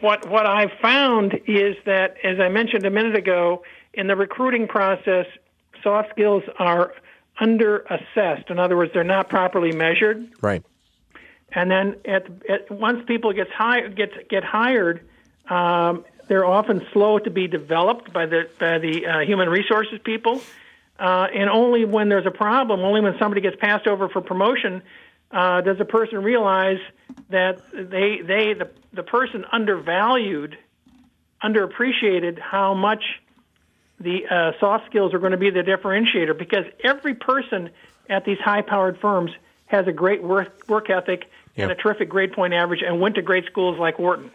what 0.00 0.28
what 0.28 0.46
I've 0.46 0.72
found 0.80 1.34
is 1.46 1.76
that, 1.84 2.16
as 2.24 2.40
I 2.40 2.48
mentioned 2.48 2.84
a 2.84 2.90
minute 2.90 3.16
ago, 3.16 3.62
in 3.94 4.06
the 4.06 4.16
recruiting 4.16 4.66
process, 4.66 5.26
soft 5.82 6.10
skills 6.10 6.42
are 6.58 6.94
under 7.40 7.78
assessed. 7.80 8.50
In 8.50 8.58
other 8.58 8.76
words, 8.76 8.92
they're 8.92 9.04
not 9.04 9.28
properly 9.28 9.72
measured. 9.72 10.28
Right. 10.42 10.64
And 11.52 11.70
then 11.70 11.96
at, 12.04 12.26
at 12.48 12.70
once 12.70 13.04
people 13.06 13.32
gets 13.32 13.50
high, 13.50 13.88
get 13.88 14.28
get 14.28 14.44
hired, 14.44 15.08
um, 15.48 16.04
they're 16.28 16.44
often 16.44 16.86
slow 16.92 17.18
to 17.18 17.30
be 17.30 17.46
developed 17.46 18.12
by 18.12 18.26
the 18.26 18.48
by 18.58 18.78
the 18.78 19.06
uh, 19.06 19.20
human 19.20 19.48
resources 19.48 19.98
people. 20.04 20.40
Uh, 20.98 21.28
and 21.32 21.48
only 21.48 21.84
when 21.84 22.08
there's 22.08 22.26
a 22.26 22.30
problem, 22.30 22.80
only 22.80 23.00
when 23.00 23.16
somebody 23.20 23.40
gets 23.40 23.56
passed 23.56 23.86
over 23.86 24.08
for 24.08 24.20
promotion, 24.20 24.82
uh, 25.30 25.60
does 25.60 25.78
a 25.78 25.84
person 25.84 26.22
realize 26.22 26.80
that 27.30 27.62
they 27.72 28.20
they 28.20 28.54
the 28.54 28.68
the 28.92 29.02
person 29.02 29.44
undervalued, 29.50 30.56
underappreciated 31.42 32.38
how 32.38 32.74
much 32.74 33.02
the 34.00 34.26
uh, 34.26 34.52
soft 34.60 34.86
skills 34.86 35.12
are 35.12 35.18
going 35.18 35.32
to 35.32 35.38
be 35.38 35.50
the 35.50 35.62
differentiator 35.62 36.36
because 36.38 36.64
every 36.84 37.14
person 37.14 37.70
at 38.08 38.24
these 38.24 38.38
high-powered 38.38 38.98
firms 39.00 39.30
has 39.66 39.86
a 39.86 39.92
great 39.92 40.22
work 40.22 40.68
work 40.68 40.88
ethic 40.88 41.24
yep. 41.56 41.70
and 41.70 41.72
a 41.72 41.74
terrific 41.74 42.08
grade 42.08 42.32
point 42.32 42.54
average 42.54 42.82
and 42.82 43.00
went 43.00 43.16
to 43.16 43.22
great 43.22 43.44
schools 43.46 43.78
like 43.78 43.98
Wharton. 43.98 44.30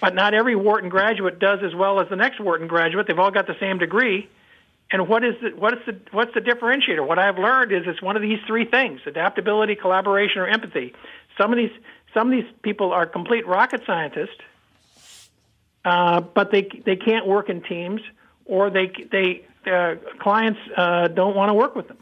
But 0.00 0.14
not 0.14 0.34
every 0.34 0.56
Wharton 0.56 0.90
graduate 0.90 1.38
does 1.38 1.60
as 1.62 1.74
well 1.74 2.00
as 2.00 2.08
the 2.08 2.16
next 2.16 2.40
Wharton 2.40 2.66
graduate. 2.66 3.06
They've 3.06 3.18
all 3.18 3.30
got 3.30 3.46
the 3.46 3.56
same 3.60 3.78
degree 3.78 4.28
and 4.92 5.08
what 5.08 5.24
is 5.24 5.34
the, 5.40 5.50
what 5.50 5.72
is 5.72 5.80
the 5.86 5.98
what's 6.10 6.34
the 6.34 6.40
differentiator? 6.40 7.04
What 7.04 7.18
I've 7.18 7.38
learned 7.38 7.72
is 7.72 7.84
it's 7.86 8.02
one 8.02 8.14
of 8.14 8.22
these 8.22 8.38
three 8.46 8.66
things: 8.66 9.00
adaptability, 9.06 9.74
collaboration, 9.74 10.42
or 10.42 10.46
empathy. 10.46 10.92
Some 11.38 11.50
of 11.50 11.56
these 11.56 11.72
some 12.14 12.32
of 12.32 12.32
these 12.32 12.50
people 12.62 12.92
are 12.92 13.06
complete 13.06 13.46
rocket 13.46 13.82
scientists, 13.86 14.40
uh, 15.84 16.20
but 16.20 16.50
they 16.50 16.68
they 16.84 16.96
can't 16.96 17.26
work 17.26 17.48
in 17.48 17.62
teams, 17.62 18.00
or 18.44 18.70
they 18.70 18.92
they 19.10 19.44
uh, 19.66 19.96
clients 20.18 20.60
uh, 20.76 21.08
don't 21.08 21.36
want 21.36 21.50
to 21.50 21.54
work 21.54 21.74
with 21.74 21.88
them. 21.88 21.98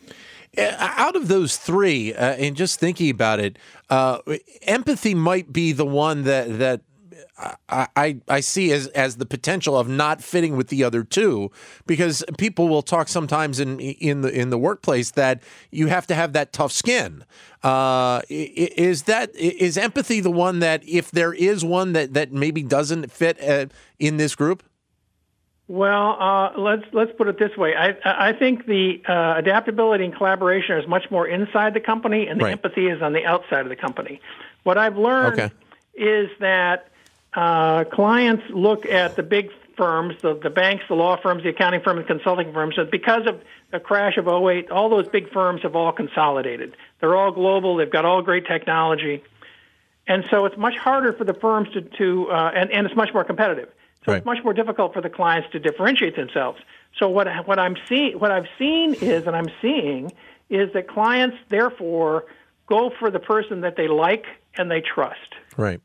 Uh, 0.59 0.75
out 0.79 1.15
of 1.15 1.29
those 1.29 1.57
three, 1.57 2.13
uh, 2.13 2.33
and 2.35 2.57
just 2.57 2.81
thinking 2.81 3.09
about 3.09 3.39
it, 3.39 3.57
uh, 3.89 4.19
empathy 4.63 5.15
might 5.15 5.53
be 5.53 5.73
the 5.73 5.87
one 5.87 6.25
that 6.25 6.59
that 6.59 6.81
I, 7.69 7.89
I, 7.97 8.21
I 8.29 8.41
see 8.41 8.73
as 8.73 8.87
as 8.89 9.17
the 9.17 9.27
potential 9.27 9.79
of 9.79 9.89
not 9.89 10.23
fitting 10.23 10.57
with 10.57 10.69
the 10.69 10.85
other 10.85 11.05
two 11.05 11.51
because 11.87 12.25
people 12.39 12.69
will 12.69 12.83
talk 12.83 13.09
sometimes 13.09 13.61
in 13.61 13.81
in 13.81 14.23
the 14.23 14.29
in 14.29 14.51
the 14.51 14.59
workplace 14.59 15.13
that 15.13 15.43
you 15.71 15.89
have 15.89 16.07
to 16.09 16.15
have 16.15 16.33
that 16.33 16.53
tough 16.53 16.73
skin. 16.73 17.25
Uh, 17.63 18.23
is 18.29 19.03
that 19.03 19.35
is 19.37 19.77
empathy 19.77 20.21
the 20.21 20.31
one 20.31 20.61
that 20.61 20.83
if 20.89 21.11
there 21.11 21.33
is 21.33 21.65
one 21.65 21.93
that 21.93 22.15
that 22.15 22.33
maybe 22.33 22.63
doesn't 22.63 23.11
fit 23.11 23.43
uh, 23.43 23.67
in 23.99 24.17
this 24.17 24.35
group? 24.35 24.63
Well, 25.71 26.17
uh, 26.19 26.59
let's 26.59 26.83
let's 26.93 27.13
put 27.17 27.29
it 27.29 27.39
this 27.39 27.57
way. 27.57 27.77
I 27.77 27.95
I 28.05 28.33
think 28.33 28.67
the 28.67 29.01
uh, 29.07 29.35
adaptability 29.37 30.05
and 30.05 30.13
collaboration 30.13 30.77
is 30.77 30.89
much 30.89 31.09
more 31.13 31.29
inside 31.29 31.75
the 31.75 31.81
company, 31.81 32.27
and 32.27 32.41
the 32.41 32.47
right. 32.47 32.53
empathy 32.53 32.89
is 32.89 33.01
on 33.01 33.13
the 33.13 33.25
outside 33.25 33.61
of 33.61 33.69
the 33.69 33.77
company. 33.77 34.21
What 34.65 34.79
I've 34.79 34.97
learned 34.97 35.39
okay. 35.39 35.55
is 35.95 36.29
that 36.41 36.90
uh, 37.35 37.85
clients 37.85 38.43
look 38.51 38.87
at 38.87 39.17
the 39.17 39.23
big 39.23 39.51
firms, 39.77 40.15
the, 40.21 40.35
the 40.35 40.51
banks, 40.51 40.85
the 40.89 40.95
law 40.95 41.17
firms, 41.21 41.43
the 41.43 41.51
accounting 41.51 41.81
firms, 41.81 42.01
the 42.01 42.15
consulting 42.15 42.53
firms, 42.53 42.77
and 42.77 42.91
because 42.91 43.27
of 43.27 43.41
the 43.73 43.81
crash 43.81 44.17
of 44.17 44.27
08, 44.27 44.71
all 44.71 44.91
those 44.91 45.09
big 45.09 45.33
firms 45.33 45.63
have 45.63 45.77
all 45.77 45.93
consolidated. 45.93 46.77
They're 47.01 47.17
all 47.17 47.33
global. 47.33 47.77
They've 47.77 47.91
got 47.91 48.05
all 48.05 48.21
great 48.21 48.47
technology. 48.47 49.23
And 50.07 50.25
so 50.31 50.45
it's 50.45 50.57
much 50.57 50.77
harder 50.77 51.13
for 51.13 51.25
the 51.25 51.35
firms 51.35 51.69
to, 51.75 51.83
to 51.83 52.31
uh, 52.31 52.51
and, 52.55 52.71
and 52.73 52.87
it's 52.87 52.97
much 52.97 53.11
more 53.15 53.25
competitive. 53.25 53.69
So 54.05 54.13
right. 54.13 54.19
it's 54.19 54.27
much 54.27 54.39
more 54.43 54.53
difficult 54.53 54.93
for 54.93 55.01
the 55.01 55.11
clients 55.11 55.51
to 55.53 55.61
differentiate 55.61 56.17
themselves. 56.17 56.59
So 56.99 57.09
what 57.09 57.29
what 57.47 57.59
I'm 57.59 57.77
seeing, 57.89 58.19
what 58.19 58.33
I've 58.33 58.49
seen 58.59 58.95
is, 58.95 59.27
and 59.27 59.37
I'm 59.37 59.51
seeing 59.63 60.11
is 60.49 60.73
that 60.73 60.89
clients 60.89 61.37
therefore 61.49 62.25
go 62.67 62.91
for 62.99 63.11
the 63.11 63.21
person 63.21 63.61
that 63.61 63.77
they 63.77 63.89
like 63.89 64.25
and 64.57 64.71
they 64.71 64.81
trust. 64.81 65.35
Right. 65.57 65.81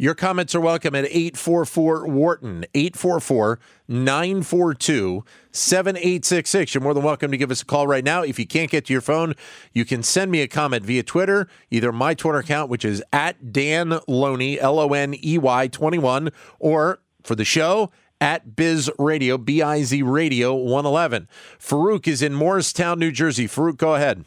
Your 0.00 0.14
comments 0.14 0.54
are 0.54 0.62
welcome 0.62 0.94
at 0.94 1.04
844 1.04 2.08
Wharton, 2.08 2.64
844 2.72 3.60
942 3.86 5.22
7866. 5.52 6.74
You're 6.74 6.80
more 6.80 6.94
than 6.94 7.02
welcome 7.02 7.30
to 7.30 7.36
give 7.36 7.50
us 7.50 7.60
a 7.60 7.66
call 7.66 7.86
right 7.86 8.02
now. 8.02 8.22
If 8.22 8.38
you 8.38 8.46
can't 8.46 8.70
get 8.70 8.86
to 8.86 8.94
your 8.94 9.02
phone, 9.02 9.34
you 9.74 9.84
can 9.84 10.02
send 10.02 10.30
me 10.30 10.40
a 10.40 10.48
comment 10.48 10.86
via 10.86 11.02
Twitter, 11.02 11.48
either 11.70 11.92
my 11.92 12.14
Twitter 12.14 12.38
account, 12.38 12.70
which 12.70 12.82
is 12.82 13.02
at 13.12 13.52
Dan 13.52 14.00
Loney, 14.08 14.58
L 14.58 14.78
O 14.78 14.94
N 14.94 15.14
E 15.22 15.36
Y 15.36 15.68
21, 15.68 16.30
or 16.58 17.02
for 17.22 17.34
the 17.34 17.44
show 17.44 17.90
at 18.22 18.56
Biz 18.56 18.90
Radio, 18.98 19.36
B 19.36 19.60
I 19.60 19.82
Z 19.82 20.00
Radio 20.00 20.54
111. 20.54 21.28
Farouk 21.58 22.08
is 22.08 22.22
in 22.22 22.32
Morristown, 22.32 22.98
New 22.98 23.12
Jersey. 23.12 23.46
Farouk, 23.46 23.76
go 23.76 23.96
ahead. 23.96 24.24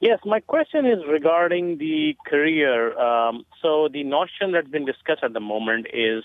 Yes, 0.00 0.18
my 0.24 0.40
question 0.40 0.84
is 0.84 0.98
regarding 1.08 1.78
the 1.78 2.16
career. 2.26 2.98
Um, 2.98 3.46
so 3.62 3.88
the 3.88 4.04
notion 4.04 4.52
that's 4.52 4.68
been 4.68 4.84
discussed 4.84 5.22
at 5.22 5.32
the 5.32 5.40
moment 5.40 5.86
is 5.92 6.24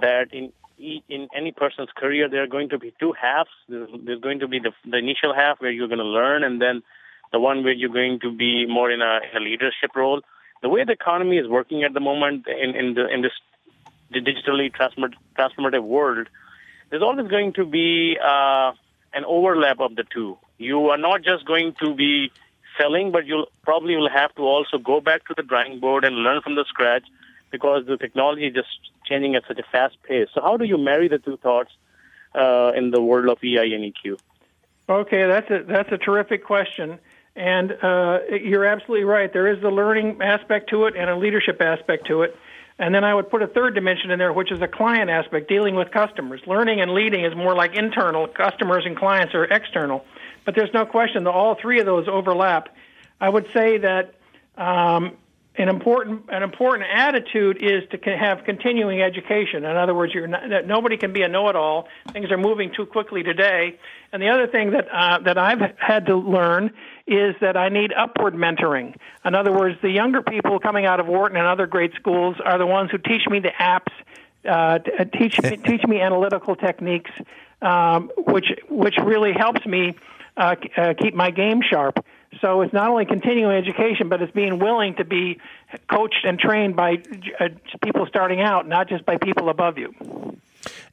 that 0.00 0.32
in 0.32 0.52
in 0.78 1.28
any 1.36 1.52
person's 1.52 1.90
career, 1.96 2.28
there 2.28 2.42
are 2.42 2.48
going 2.48 2.68
to 2.70 2.78
be 2.78 2.92
two 2.98 3.12
halves. 3.12 3.50
There's 3.68 4.20
going 4.20 4.40
to 4.40 4.48
be 4.48 4.58
the, 4.58 4.72
the 4.84 4.96
initial 4.96 5.32
half 5.32 5.60
where 5.60 5.70
you're 5.70 5.86
going 5.86 5.98
to 5.98 6.04
learn, 6.04 6.42
and 6.42 6.60
then 6.60 6.82
the 7.30 7.38
one 7.38 7.62
where 7.62 7.72
you're 7.72 7.88
going 7.90 8.18
to 8.20 8.32
be 8.32 8.66
more 8.66 8.90
in 8.90 9.00
a, 9.00 9.20
in 9.30 9.36
a 9.36 9.44
leadership 9.44 9.94
role. 9.94 10.22
The 10.60 10.68
way 10.68 10.82
the 10.84 10.92
economy 10.92 11.38
is 11.38 11.46
working 11.46 11.84
at 11.84 11.94
the 11.94 12.00
moment 12.00 12.46
in, 12.48 12.74
in, 12.74 12.94
the, 12.94 13.06
in 13.08 13.22
this 13.22 13.32
digitally 14.12 14.72
transformative 14.72 15.84
world, 15.84 16.28
there's 16.90 17.02
always 17.02 17.28
going 17.28 17.52
to 17.54 17.64
be 17.64 18.16
uh, 18.22 18.72
an 19.14 19.24
overlap 19.24 19.80
of 19.80 19.94
the 19.94 20.04
two. 20.12 20.36
You 20.58 20.88
are 20.88 20.98
not 20.98 21.22
just 21.22 21.46
going 21.46 21.74
to 21.82 21.94
be 21.94 22.32
selling, 22.78 23.12
but 23.12 23.26
you'll 23.26 23.48
probably 23.62 23.96
will 23.96 24.10
have 24.10 24.34
to 24.36 24.42
also 24.42 24.78
go 24.78 25.00
back 25.00 25.26
to 25.28 25.34
the 25.36 25.42
drawing 25.42 25.80
board 25.80 26.04
and 26.04 26.16
learn 26.16 26.40
from 26.42 26.54
the 26.54 26.64
scratch 26.68 27.04
because 27.50 27.86
the 27.86 27.96
technology 27.96 28.46
is 28.46 28.54
just 28.54 28.68
changing 29.04 29.34
at 29.34 29.44
such 29.46 29.58
a 29.58 29.62
fast 29.70 29.96
pace. 30.02 30.28
So 30.34 30.40
how 30.40 30.56
do 30.56 30.64
you 30.64 30.78
marry 30.78 31.08
the 31.08 31.18
two 31.18 31.36
thoughts 31.36 31.70
uh, 32.34 32.72
in 32.74 32.90
the 32.90 33.00
world 33.00 33.28
of 33.28 33.38
EI 33.44 33.74
and 33.74 33.92
EQ? 33.92 34.18
Okay, 34.88 35.26
that's 35.26 35.50
a 35.50 35.62
that's 35.62 35.92
a 35.92 35.98
terrific 35.98 36.44
question, 36.44 36.98
and 37.36 37.70
uh, 37.70 38.18
you're 38.30 38.64
absolutely 38.64 39.04
right. 39.04 39.32
There 39.32 39.46
is 39.46 39.62
the 39.62 39.70
learning 39.70 40.20
aspect 40.20 40.70
to 40.70 40.86
it 40.86 40.96
and 40.96 41.08
a 41.08 41.16
leadership 41.16 41.60
aspect 41.60 42.08
to 42.08 42.22
it. 42.22 42.36
And 42.78 42.92
then 42.94 43.04
I 43.04 43.14
would 43.14 43.30
put 43.30 43.42
a 43.42 43.46
third 43.46 43.74
dimension 43.74 44.10
in 44.10 44.18
there, 44.18 44.32
which 44.32 44.50
is 44.50 44.60
a 44.60 44.66
client 44.66 45.08
aspect, 45.08 45.48
dealing 45.48 45.76
with 45.76 45.90
customers. 45.92 46.40
Learning 46.46 46.80
and 46.80 46.92
leading 46.94 47.24
is 47.24 47.34
more 47.36 47.54
like 47.54 47.74
internal. 47.76 48.26
Customers 48.26 48.84
and 48.86 48.96
clients 48.96 49.34
are 49.34 49.44
external. 49.44 50.04
But 50.44 50.54
there's 50.54 50.72
no 50.74 50.86
question 50.86 51.24
that 51.24 51.30
all 51.30 51.54
three 51.54 51.80
of 51.80 51.86
those 51.86 52.08
overlap. 52.08 52.68
I 53.20 53.28
would 53.28 53.46
say 53.52 53.78
that 53.78 54.14
um, 54.56 55.16
an 55.56 55.68
important 55.68 56.30
an 56.30 56.42
important 56.42 56.88
attitude 56.90 57.62
is 57.62 57.82
to 57.90 58.16
have 58.16 58.44
continuing 58.44 59.02
education. 59.02 59.64
In 59.64 59.76
other 59.76 59.94
words, 59.94 60.12
not, 60.14 60.66
nobody 60.66 60.96
can 60.96 61.12
be 61.12 61.22
a 61.22 61.28
know-it-all. 61.28 61.88
Things 62.12 62.30
are 62.30 62.38
moving 62.38 62.72
too 62.74 62.86
quickly 62.86 63.22
today. 63.22 63.78
And 64.12 64.22
the 64.22 64.28
other 64.28 64.46
thing 64.46 64.70
that 64.70 64.88
uh, 64.90 65.18
that 65.20 65.36
I've 65.36 65.60
had 65.78 66.06
to 66.06 66.16
learn 66.16 66.72
is 67.06 67.34
that 67.40 67.56
I 67.56 67.68
need 67.68 67.92
upward 67.92 68.34
mentoring. 68.34 68.96
In 69.24 69.34
other 69.34 69.52
words, 69.52 69.76
the 69.82 69.90
younger 69.90 70.22
people 70.22 70.58
coming 70.58 70.86
out 70.86 71.00
of 71.00 71.06
Wharton 71.06 71.36
and 71.36 71.46
other 71.46 71.66
great 71.66 71.92
schools 71.94 72.36
are 72.42 72.56
the 72.56 72.66
ones 72.66 72.90
who 72.90 72.98
teach 72.98 73.26
me 73.28 73.40
the 73.40 73.50
apps, 73.50 73.92
uh, 74.46 74.78
uh 74.98 75.04
teach 75.04 75.40
me, 75.42 75.58
teach 75.58 75.82
me 75.84 76.00
analytical 76.00 76.56
techniques, 76.56 77.10
um, 77.60 78.10
which 78.16 78.46
which 78.70 78.96
really 78.96 79.32
helps 79.34 79.66
me 79.66 79.94
uh, 80.36 80.56
uh, 80.76 80.94
keep 80.98 81.14
my 81.14 81.30
game 81.30 81.60
sharp. 81.62 82.04
So 82.40 82.62
it's 82.62 82.72
not 82.72 82.88
only 82.88 83.04
continuing 83.04 83.54
education, 83.54 84.08
but 84.08 84.22
it's 84.22 84.32
being 84.32 84.58
willing 84.58 84.94
to 84.96 85.04
be 85.04 85.38
coached 85.90 86.24
and 86.24 86.38
trained 86.38 86.76
by 86.76 87.02
uh, 87.38 87.48
people 87.82 88.06
starting 88.06 88.40
out, 88.40 88.66
not 88.66 88.88
just 88.88 89.04
by 89.04 89.18
people 89.18 89.48
above 89.50 89.76
you. 89.78 89.94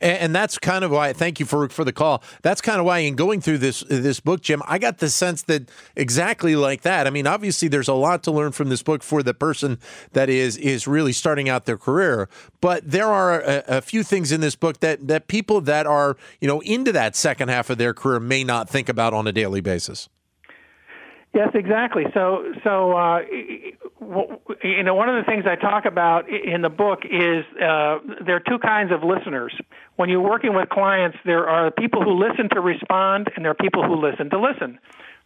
And, 0.02 0.36
that's 0.40 0.58
kind 0.58 0.86
of 0.86 0.92
why. 0.92 1.12
Thank 1.12 1.40
you 1.40 1.46
for 1.46 1.68
for 1.70 1.84
the 1.84 1.92
call. 1.92 2.24
That's 2.44 2.62
kind 2.62 2.80
of 2.80 2.86
why 2.86 3.00
in 3.00 3.16
going 3.16 3.42
through 3.42 3.58
this 3.58 3.82
this 3.90 4.20
book, 4.20 4.42
Jim, 4.42 4.62
I 4.66 4.78
got 4.78 5.00
the 5.00 5.10
sense 5.10 5.42
that 5.44 5.70
exactly 5.96 6.56
like 6.56 6.82
that. 6.82 7.08
I 7.08 7.10
mean, 7.10 7.28
obviously, 7.28 7.68
there's 7.68 7.88
a 7.88 7.94
lot 7.94 8.24
to 8.24 8.32
learn 8.32 8.52
from 8.52 8.70
this 8.70 8.84
book 8.84 9.04
for 9.04 9.24
the 9.24 9.34
person 9.34 9.80
that 10.14 10.30
is 10.30 10.56
is 10.58 10.88
really 10.88 11.14
starting 11.14 11.50
out 11.50 11.66
their 11.66 11.78
career. 11.78 12.30
But 12.62 12.90
there 12.90 13.08
are 13.08 13.42
a, 13.42 13.64
a 13.68 13.82
few 13.82 14.04
things 14.04 14.32
in 14.32 14.42
this 14.42 14.56
book 14.56 14.80
that 14.80 15.08
that 15.08 15.28
people 15.28 15.62
that 15.62 15.88
are 15.88 16.16
you 16.40 16.48
know 16.48 16.62
into 16.62 16.92
that 16.92 17.16
second 17.16 17.50
half 17.50 17.70
of 17.70 17.78
their 17.78 17.94
career 17.94 18.20
may 18.20 18.44
not 18.44 18.70
think 18.70 18.88
about 18.88 19.14
on 19.14 19.28
a 19.28 19.32
daily 19.32 19.62
basis. 19.62 20.10
Yes, 21.33 21.50
exactly. 21.53 22.05
So, 22.13 22.53
so 22.63 22.93
uh, 22.93 23.19
you 24.63 24.83
know, 24.83 24.95
one 24.95 25.09
of 25.09 25.24
the 25.24 25.29
things 25.29 25.45
I 25.45 25.55
talk 25.55 25.86
about 25.86 26.27
in 26.27 26.63
the 26.63 26.69
book 26.69 27.01
is 27.05 27.45
uh, 27.62 28.00
there 28.25 28.36
are 28.36 28.43
two 28.48 28.57
kinds 28.57 28.91
of 28.91 29.03
listeners. 29.03 29.55
When 29.95 30.09
you're 30.09 30.21
working 30.21 30.55
with 30.55 30.69
clients, 30.69 31.17
there 31.25 31.48
are 31.48 31.69
people 31.69 32.01
who 32.01 32.13
listen 32.17 32.50
to 32.50 32.62
respond, 32.62 33.29
and 33.36 33.45
there 33.45 33.51
are 33.51 33.55
people 33.55 33.83
who 33.83 33.95
listen 33.95 34.31
to 34.31 34.39
listen. 34.39 34.79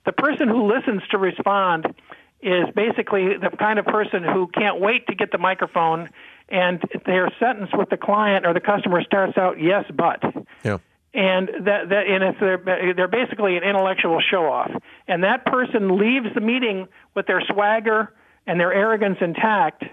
The 0.05 0.11
person 0.11 0.49
who 0.49 0.67
listens 0.67 1.03
to 1.11 1.17
respond 1.17 1.95
is 2.41 2.65
basically 2.75 3.37
the 3.37 3.55
kind 3.57 3.79
of 3.79 3.85
person 3.85 4.23
who 4.23 4.47
can't 4.47 4.81
wait 4.81 5.07
to 5.07 5.15
get 5.15 5.31
the 5.31 5.37
microphone, 5.37 6.09
and 6.49 6.81
their 7.05 7.31
sentence 7.39 7.69
with 7.73 7.89
the 7.89 7.97
client 7.97 8.45
or 8.45 8.53
the 8.53 8.59
customer 8.59 9.01
starts 9.03 9.37
out, 9.37 9.61
"Yes, 9.61 9.85
but." 9.95 10.21
Yeah 10.63 10.79
and 11.13 11.49
that, 11.65 11.89
that 11.89 12.07
and 12.07 12.23
if 12.23 12.39
they're 12.39 12.93
they're 12.95 13.07
basically 13.07 13.55
an 13.57 13.63
intellectual 13.63 14.19
show 14.19 14.51
off 14.51 14.71
and 15.07 15.23
that 15.23 15.45
person 15.45 15.97
leaves 15.97 16.27
the 16.33 16.41
meeting 16.41 16.87
with 17.13 17.27
their 17.27 17.41
swagger 17.41 18.11
and 18.47 18.59
their 18.59 18.73
arrogance 18.73 19.17
intact 19.21 19.83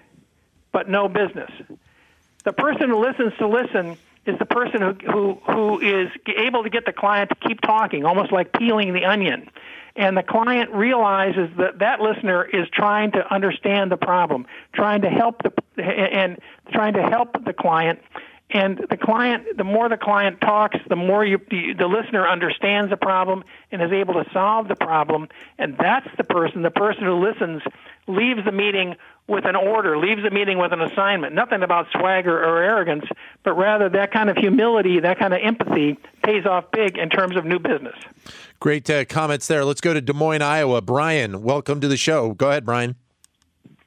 but 0.73 0.89
no 0.89 1.09
business. 1.09 1.51
The 2.45 2.53
person 2.53 2.89
who 2.89 3.05
listens 3.05 3.33
to 3.39 3.49
listen 3.49 3.99
is 4.25 4.39
the 4.39 4.47
person 4.47 4.81
who 4.81 4.93
who 5.11 5.35
who 5.47 5.81
is 5.81 6.09
able 6.27 6.63
to 6.63 6.71
get 6.71 6.87
the 6.87 6.93
client 6.93 7.31
to 7.31 7.49
keep 7.49 7.61
talking 7.61 8.05
almost 8.05 8.33
like 8.33 8.53
peeling 8.53 8.93
the 8.93 9.05
onion. 9.05 9.51
And 9.97 10.17
the 10.17 10.23
client 10.23 10.71
realizes 10.71 11.51
that 11.59 11.81
that 11.81 12.01
listener 12.01 12.45
is 12.45 12.69
trying 12.71 13.13
to 13.13 13.33
understand 13.33 13.91
the 13.91 13.97
problem 13.97 14.47
trying 14.73 15.03
to 15.03 15.11
help 15.11 15.43
the 15.43 15.83
and 15.83 16.39
trying 16.73 16.95
to 16.95 17.03
help 17.03 17.45
the 17.45 17.53
client 17.53 18.01
and 18.53 18.85
the 18.91 18.97
client, 18.97 19.57
the 19.57 19.65
more 19.65 19.89
the 19.89 19.97
client 19.97 20.41
talks, 20.41 20.79
the 20.89 20.97
more 20.97 21.25
you, 21.25 21.39
the, 21.51 21.75
the 21.79 21.87
listener 21.87 22.29
understands 22.29 22.91
the 22.91 22.97
problem 22.97 23.45
and 23.71 23.81
is 23.81 23.93
able 23.93 24.15
to 24.15 24.29
solve 24.33 24.69
the 24.69 24.75
problem. 24.75 25.29
And 25.59 25.77
that's 25.79 26.09
the 26.17 26.25
person, 26.25 26.63
the 26.63 26.71
person 26.71 27.05
who 27.05 27.15
listens, 27.15 27.63
leaves 28.07 28.45
the 28.45 28.53
meeting 28.53 28.97
with 29.29 29.45
an 29.45 29.55
order, 29.55 29.97
leaves 29.97 30.23
the 30.25 30.31
meeting 30.31 30.59
with 30.59 30.73
an 30.73 30.81
assignment. 30.81 31.35
Nothing 31.35 31.63
about 31.63 31.87
swagger 31.93 32.37
or 32.37 32.63
arrogance, 32.63 33.05
but 33.45 33.53
rather 33.53 33.89
that 33.89 34.11
kind 34.11 34.29
of 34.29 34.37
humility, 34.37 34.99
that 34.99 35.19
kind 35.21 35.33
of 35.33 35.41
empathy 35.41 35.97
pays 36.25 36.45
off 36.45 36.65
big 36.73 36.99
in 36.99 37.09
terms 37.09 37.37
of 37.37 37.45
new 37.45 37.61
business. 37.61 37.95
Great 38.59 38.91
uh, 38.91 39.05
comments 39.05 39.47
there. 39.47 39.65
Let's 39.65 39.81
go 39.81 39.95
to 39.95 40.01
Des 40.01 40.13
Moines, 40.13 40.43
Iowa. 40.43 40.83
Brian, 40.83 41.43
welcome 41.43 41.81
to 41.81 41.87
the 41.87 41.97
show. 41.97 42.35
Go 42.35 42.49
ahead, 42.49 42.67
Brian. 42.67 42.97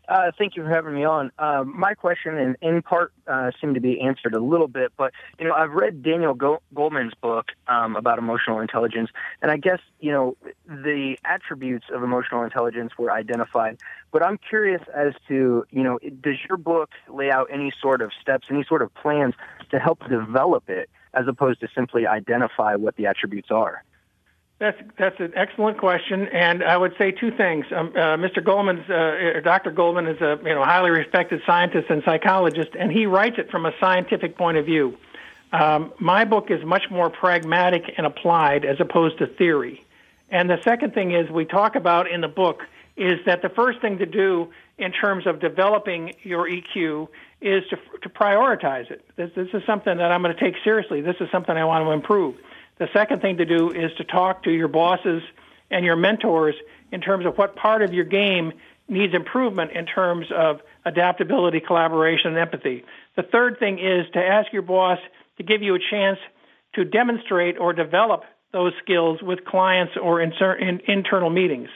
Uh, 0.07 0.31
thank 0.37 0.57
you 0.57 0.63
for 0.63 0.69
having 0.69 0.93
me 0.93 1.05
on. 1.05 1.31
Uh, 1.39 1.63
my 1.65 1.93
question, 1.93 2.37
in, 2.37 2.57
in 2.61 2.81
part, 2.81 3.13
uh, 3.25 3.51
seemed 3.61 3.75
to 3.75 3.81
be 3.81 4.01
answered 4.01 4.33
a 4.33 4.39
little 4.39 4.67
bit, 4.67 4.91
but 4.97 5.13
you 5.39 5.47
know, 5.47 5.53
I've 5.53 5.71
read 5.71 6.03
Daniel 6.03 6.33
Go- 6.33 6.61
Goleman's 6.75 7.13
book 7.21 7.47
um, 7.67 7.95
about 7.95 8.17
emotional 8.17 8.59
intelligence, 8.59 9.09
and 9.41 9.49
I 9.49 9.57
guess 9.57 9.79
you 10.01 10.11
know 10.11 10.35
the 10.67 11.15
attributes 11.23 11.85
of 11.93 12.03
emotional 12.03 12.43
intelligence 12.43 12.91
were 12.97 13.11
identified. 13.11 13.79
But 14.11 14.23
I'm 14.23 14.37
curious 14.37 14.81
as 14.93 15.13
to 15.29 15.65
you 15.71 15.83
know, 15.83 15.99
does 16.21 16.35
your 16.49 16.57
book 16.57 16.89
lay 17.09 17.31
out 17.31 17.47
any 17.49 17.71
sort 17.81 18.01
of 18.01 18.11
steps, 18.21 18.47
any 18.49 18.65
sort 18.65 18.81
of 18.81 18.93
plans 18.95 19.35
to 19.71 19.79
help 19.79 20.07
develop 20.09 20.69
it, 20.69 20.89
as 21.13 21.27
opposed 21.29 21.61
to 21.61 21.69
simply 21.73 22.05
identify 22.07 22.75
what 22.75 22.97
the 22.97 23.05
attributes 23.05 23.51
are? 23.51 23.83
That's 24.63 24.77
that's 24.97 25.19
an 25.19 25.33
excellent 25.35 25.77
question, 25.77 26.29
and 26.29 26.63
I 26.63 26.77
would 26.77 26.93
say 26.97 27.11
two 27.11 27.31
things. 27.31 27.65
Um, 27.75 27.91
uh, 27.97 28.15
Mr. 28.15 28.41
Goleman's, 28.41 28.89
uh, 28.89 29.41
Dr. 29.41 29.71
Goldman 29.71 30.07
is 30.07 30.21
a 30.21 30.39
you 30.41 30.55
know 30.55 30.63
highly 30.63 30.89
respected 30.89 31.41
scientist 31.45 31.89
and 31.89 32.01
psychologist, 32.05 32.69
and 32.79 32.89
he 32.89 33.05
writes 33.05 33.35
it 33.37 33.51
from 33.51 33.65
a 33.65 33.73
scientific 33.81 34.37
point 34.37 34.55
of 34.55 34.65
view. 34.65 34.97
Um, 35.51 35.91
my 35.99 36.23
book 36.23 36.49
is 36.49 36.63
much 36.63 36.83
more 36.89 37.09
pragmatic 37.09 37.83
and 37.97 38.07
applied 38.07 38.63
as 38.63 38.77
opposed 38.79 39.17
to 39.17 39.27
theory. 39.27 39.83
And 40.29 40.49
the 40.49 40.61
second 40.63 40.93
thing 40.93 41.11
is 41.11 41.29
we 41.29 41.43
talk 41.43 41.75
about 41.75 42.09
in 42.09 42.21
the 42.21 42.29
book 42.29 42.61
is 42.95 43.19
that 43.25 43.41
the 43.41 43.49
first 43.49 43.81
thing 43.81 43.97
to 43.97 44.05
do 44.05 44.53
in 44.77 44.93
terms 44.93 45.27
of 45.27 45.41
developing 45.41 46.13
your 46.23 46.49
EQ 46.49 47.09
is 47.41 47.63
to 47.69 47.75
to 48.03 48.07
prioritize 48.07 48.89
it. 48.89 49.03
This, 49.17 49.29
this 49.35 49.49
is 49.53 49.61
something 49.65 49.97
that 49.97 50.09
I'm 50.09 50.21
going 50.21 50.33
to 50.33 50.41
take 50.41 50.55
seriously. 50.63 51.01
This 51.01 51.17
is 51.19 51.27
something 51.33 51.53
I 51.53 51.65
want 51.65 51.85
to 51.85 51.91
improve. 51.91 52.35
The 52.79 52.87
second 52.93 53.21
thing 53.21 53.37
to 53.37 53.45
do 53.45 53.71
is 53.71 53.91
to 53.97 54.03
talk 54.03 54.43
to 54.43 54.51
your 54.51 54.67
bosses 54.67 55.21
and 55.69 55.85
your 55.85 55.95
mentors 55.95 56.55
in 56.91 57.01
terms 57.01 57.25
of 57.25 57.37
what 57.37 57.55
part 57.55 57.81
of 57.81 57.93
your 57.93 58.05
game 58.05 58.53
needs 58.87 59.13
improvement 59.13 59.71
in 59.71 59.85
terms 59.85 60.27
of 60.35 60.61
adaptability, 60.85 61.59
collaboration, 61.59 62.31
and 62.31 62.37
empathy. 62.37 62.83
The 63.15 63.23
third 63.23 63.57
thing 63.59 63.79
is 63.79 64.05
to 64.13 64.19
ask 64.19 64.51
your 64.51 64.61
boss 64.61 64.99
to 65.37 65.43
give 65.43 65.61
you 65.61 65.75
a 65.75 65.79
chance 65.79 66.19
to 66.75 66.83
demonstrate 66.83 67.57
or 67.57 67.73
develop 67.73 68.23
those 68.51 68.73
skills 68.83 69.21
with 69.21 69.45
clients 69.45 69.93
or 70.01 70.21
in, 70.21 70.31
in 70.59 70.81
internal 70.87 71.29
meetings. 71.29 71.69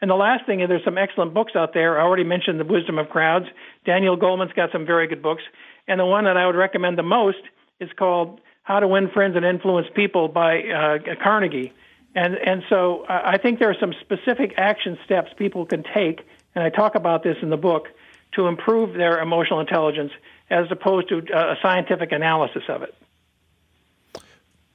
And 0.00 0.10
the 0.10 0.14
last 0.14 0.46
thing 0.46 0.60
is 0.60 0.68
there's 0.68 0.84
some 0.84 0.98
excellent 0.98 1.34
books 1.34 1.52
out 1.54 1.74
there. 1.74 1.98
I 1.98 2.02
already 2.02 2.24
mentioned 2.24 2.58
The 2.58 2.64
Wisdom 2.64 2.98
of 2.98 3.10
Crowds. 3.10 3.46
Daniel 3.84 4.16
Goleman's 4.16 4.52
got 4.52 4.70
some 4.72 4.86
very 4.86 5.06
good 5.06 5.22
books. 5.22 5.42
And 5.86 6.00
the 6.00 6.06
one 6.06 6.24
that 6.24 6.36
I 6.36 6.46
would 6.46 6.56
recommend 6.56 6.96
the 6.96 7.02
most 7.02 7.42
is 7.80 7.90
called 7.98 8.40
how 8.62 8.80
to 8.80 8.88
Win 8.88 9.10
Friends 9.10 9.36
and 9.36 9.44
Influence 9.44 9.88
People 9.94 10.28
by 10.28 10.62
uh, 10.62 10.98
Carnegie. 11.22 11.72
And, 12.14 12.34
and 12.34 12.62
so 12.68 13.04
uh, 13.08 13.22
I 13.24 13.38
think 13.38 13.58
there 13.58 13.70
are 13.70 13.76
some 13.78 13.94
specific 14.00 14.54
action 14.56 14.98
steps 15.04 15.30
people 15.36 15.64
can 15.66 15.84
take, 15.94 16.20
and 16.54 16.64
I 16.64 16.70
talk 16.70 16.94
about 16.94 17.22
this 17.22 17.36
in 17.42 17.50
the 17.50 17.56
book, 17.56 17.88
to 18.32 18.46
improve 18.46 18.94
their 18.94 19.20
emotional 19.20 19.60
intelligence 19.60 20.12
as 20.50 20.66
opposed 20.70 21.08
to 21.08 21.18
uh, 21.18 21.52
a 21.52 21.56
scientific 21.62 22.12
analysis 22.12 22.62
of 22.68 22.82
it. 22.82 22.94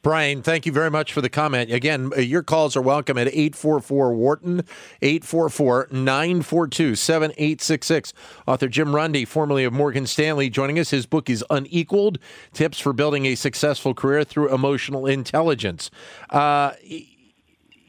Brian, 0.06 0.44
thank 0.44 0.68
you 0.68 0.72
very 0.72 0.92
much 0.92 1.12
for 1.12 1.22
the 1.22 1.32
comment. 1.32 1.72
Again, 1.72 2.12
your 2.16 2.44
calls 2.44 2.78
are 2.78 2.82
welcome 2.84 3.18
at 3.18 3.26
844 3.26 4.14
Wharton, 4.14 4.64
844 5.02 5.88
942 5.90 6.94
7866. 6.94 8.14
Author 8.46 8.68
Jim 8.68 8.96
Runde, 8.96 9.28
formerly 9.28 9.64
of 9.64 9.74
Morgan 9.74 10.06
Stanley, 10.06 10.48
joining 10.52 10.78
us. 10.78 10.92
His 10.92 11.08
book 11.08 11.28
is 11.28 11.44
Unequaled 11.50 12.20
Tips 12.54 12.80
for 12.80 12.94
Building 12.94 13.26
a 13.26 13.34
Successful 13.34 13.96
Career 13.96 14.24
Through 14.24 14.54
Emotional 14.54 15.08
Intelligence. 15.08 15.90
Uh, 16.30 16.74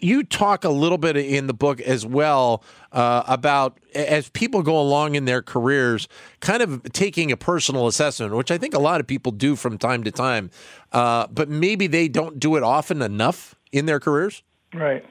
you 0.06 0.22
talk 0.22 0.64
a 0.64 0.70
little 0.70 0.98
bit 0.98 1.16
in 1.16 1.48
the 1.48 1.54
book 1.54 1.80
as 1.80 2.06
well 2.06 2.62
uh, 2.92 3.24
about 3.26 3.78
as 3.94 4.28
people 4.30 4.62
go 4.62 4.80
along 4.80 5.16
in 5.16 5.24
their 5.24 5.42
careers, 5.42 6.06
kind 6.40 6.62
of 6.62 6.82
taking 6.92 7.32
a 7.32 7.36
personal 7.36 7.86
assessment, 7.88 8.34
which 8.34 8.50
I 8.50 8.58
think 8.58 8.74
a 8.74 8.78
lot 8.78 9.00
of 9.00 9.06
people 9.06 9.32
do 9.32 9.56
from 9.56 9.78
time 9.78 10.04
to 10.04 10.12
time, 10.12 10.50
uh, 10.92 11.26
but 11.26 11.48
maybe 11.48 11.86
they 11.88 12.08
don't 12.08 12.38
do 12.38 12.56
it 12.56 12.62
often 12.62 13.02
enough 13.02 13.54
in 13.72 13.86
their 13.86 13.98
careers. 13.98 14.42
Right. 14.72 15.04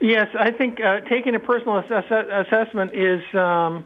Yes, 0.00 0.28
I 0.38 0.50
think 0.50 0.80
uh, 0.80 1.00
taking 1.00 1.34
a 1.34 1.40
personal 1.40 1.78
assess- 1.78 2.10
assessment 2.10 2.94
is. 2.94 3.22
Um, 3.34 3.84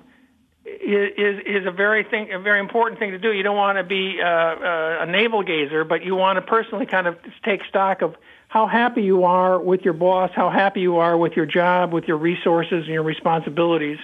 is 0.64 1.40
is 1.44 1.66
a 1.66 1.72
very 1.72 2.04
thing 2.04 2.32
a 2.32 2.38
very 2.38 2.60
important 2.60 3.00
thing 3.00 3.10
to 3.10 3.18
do. 3.18 3.32
You 3.32 3.42
don't 3.42 3.56
want 3.56 3.78
to 3.78 3.84
be 3.84 4.20
uh, 4.22 4.26
uh, 4.26 4.98
a 5.00 5.06
navel 5.06 5.42
gazer, 5.42 5.82
but 5.82 6.04
you 6.04 6.14
want 6.14 6.36
to 6.36 6.40
personally 6.40 6.86
kind 6.86 7.08
of 7.08 7.16
take 7.44 7.64
stock 7.64 8.00
of 8.00 8.14
how 8.52 8.66
happy 8.66 9.00
you 9.00 9.24
are 9.24 9.58
with 9.58 9.80
your 9.80 9.94
boss, 9.94 10.30
how 10.34 10.50
happy 10.50 10.82
you 10.82 10.98
are 10.98 11.16
with 11.16 11.32
your 11.32 11.46
job, 11.46 11.90
with 11.90 12.04
your 12.04 12.18
resources 12.18 12.84
and 12.84 12.88
your 12.88 13.02
responsibilities, 13.02 13.96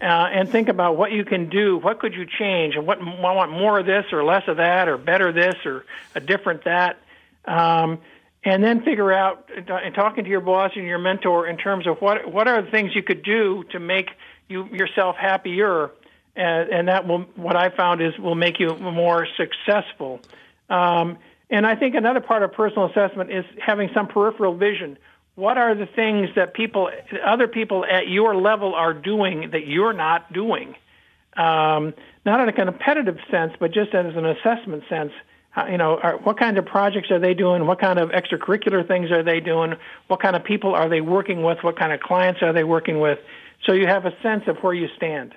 uh, 0.00 0.04
and 0.32 0.48
think 0.48 0.70
about 0.70 0.96
what 0.96 1.12
you 1.12 1.26
can 1.26 1.50
do. 1.50 1.76
What 1.76 1.98
could 1.98 2.14
you 2.14 2.24
change? 2.24 2.74
And 2.74 2.86
what 2.86 3.02
I 3.02 3.32
want 3.34 3.52
more 3.52 3.78
of 3.78 3.84
this 3.84 4.06
or 4.10 4.24
less 4.24 4.44
of 4.48 4.56
that, 4.56 4.88
or 4.88 4.96
better 4.96 5.30
this 5.30 5.56
or 5.66 5.84
a 6.14 6.20
different 6.20 6.64
that. 6.64 7.00
Um, 7.44 7.98
and 8.42 8.64
then 8.64 8.80
figure 8.82 9.12
out 9.12 9.50
and 9.54 9.94
talking 9.94 10.24
to 10.24 10.30
your 10.30 10.40
boss 10.40 10.70
and 10.74 10.86
your 10.86 10.98
mentor 10.98 11.46
in 11.46 11.58
terms 11.58 11.86
of 11.86 12.00
what 12.00 12.32
what 12.32 12.48
are 12.48 12.62
the 12.62 12.70
things 12.70 12.96
you 12.96 13.02
could 13.02 13.22
do 13.22 13.62
to 13.72 13.78
make 13.78 14.08
you 14.48 14.64
yourself 14.72 15.16
happier, 15.16 15.90
and, 16.34 16.70
and 16.70 16.88
that 16.88 17.06
will 17.06 17.26
what 17.36 17.56
I 17.56 17.68
found 17.68 18.00
is 18.00 18.18
will 18.18 18.36
make 18.36 18.58
you 18.58 18.74
more 18.74 19.28
successful. 19.36 20.22
Um, 20.70 21.18
and 21.52 21.66
I 21.66 21.76
think 21.76 21.94
another 21.94 22.20
part 22.20 22.42
of 22.42 22.54
personal 22.54 22.86
assessment 22.86 23.30
is 23.30 23.44
having 23.64 23.90
some 23.92 24.08
peripheral 24.08 24.56
vision. 24.56 24.96
What 25.34 25.58
are 25.58 25.74
the 25.74 25.86
things 25.86 26.30
that 26.34 26.54
people, 26.54 26.90
other 27.24 27.46
people 27.46 27.84
at 27.84 28.08
your 28.08 28.34
level 28.34 28.74
are 28.74 28.94
doing 28.94 29.50
that 29.52 29.66
you're 29.66 29.92
not 29.92 30.32
doing? 30.32 30.74
Um, 31.36 31.92
not 32.24 32.40
in 32.40 32.48
a 32.48 32.52
competitive 32.52 33.18
sense, 33.30 33.52
but 33.60 33.72
just 33.72 33.94
as 33.94 34.16
an 34.16 34.24
assessment 34.24 34.84
sense. 34.88 35.12
You 35.68 35.76
know, 35.76 35.98
are, 36.02 36.16
what 36.16 36.38
kinds 36.38 36.58
of 36.58 36.64
projects 36.64 37.10
are 37.10 37.18
they 37.18 37.34
doing? 37.34 37.66
What 37.66 37.78
kind 37.78 37.98
of 37.98 38.08
extracurricular 38.10 38.88
things 38.88 39.10
are 39.10 39.22
they 39.22 39.40
doing? 39.40 39.74
What 40.08 40.20
kind 40.20 40.34
of 40.34 40.44
people 40.44 40.74
are 40.74 40.88
they 40.88 41.02
working 41.02 41.42
with? 41.42 41.58
What 41.62 41.78
kind 41.78 41.92
of 41.92 42.00
clients 42.00 42.40
are 42.42 42.54
they 42.54 42.64
working 42.64 43.00
with? 43.00 43.18
So 43.66 43.74
you 43.74 43.86
have 43.86 44.06
a 44.06 44.14
sense 44.22 44.44
of 44.46 44.56
where 44.58 44.72
you 44.72 44.88
stand. 44.96 45.34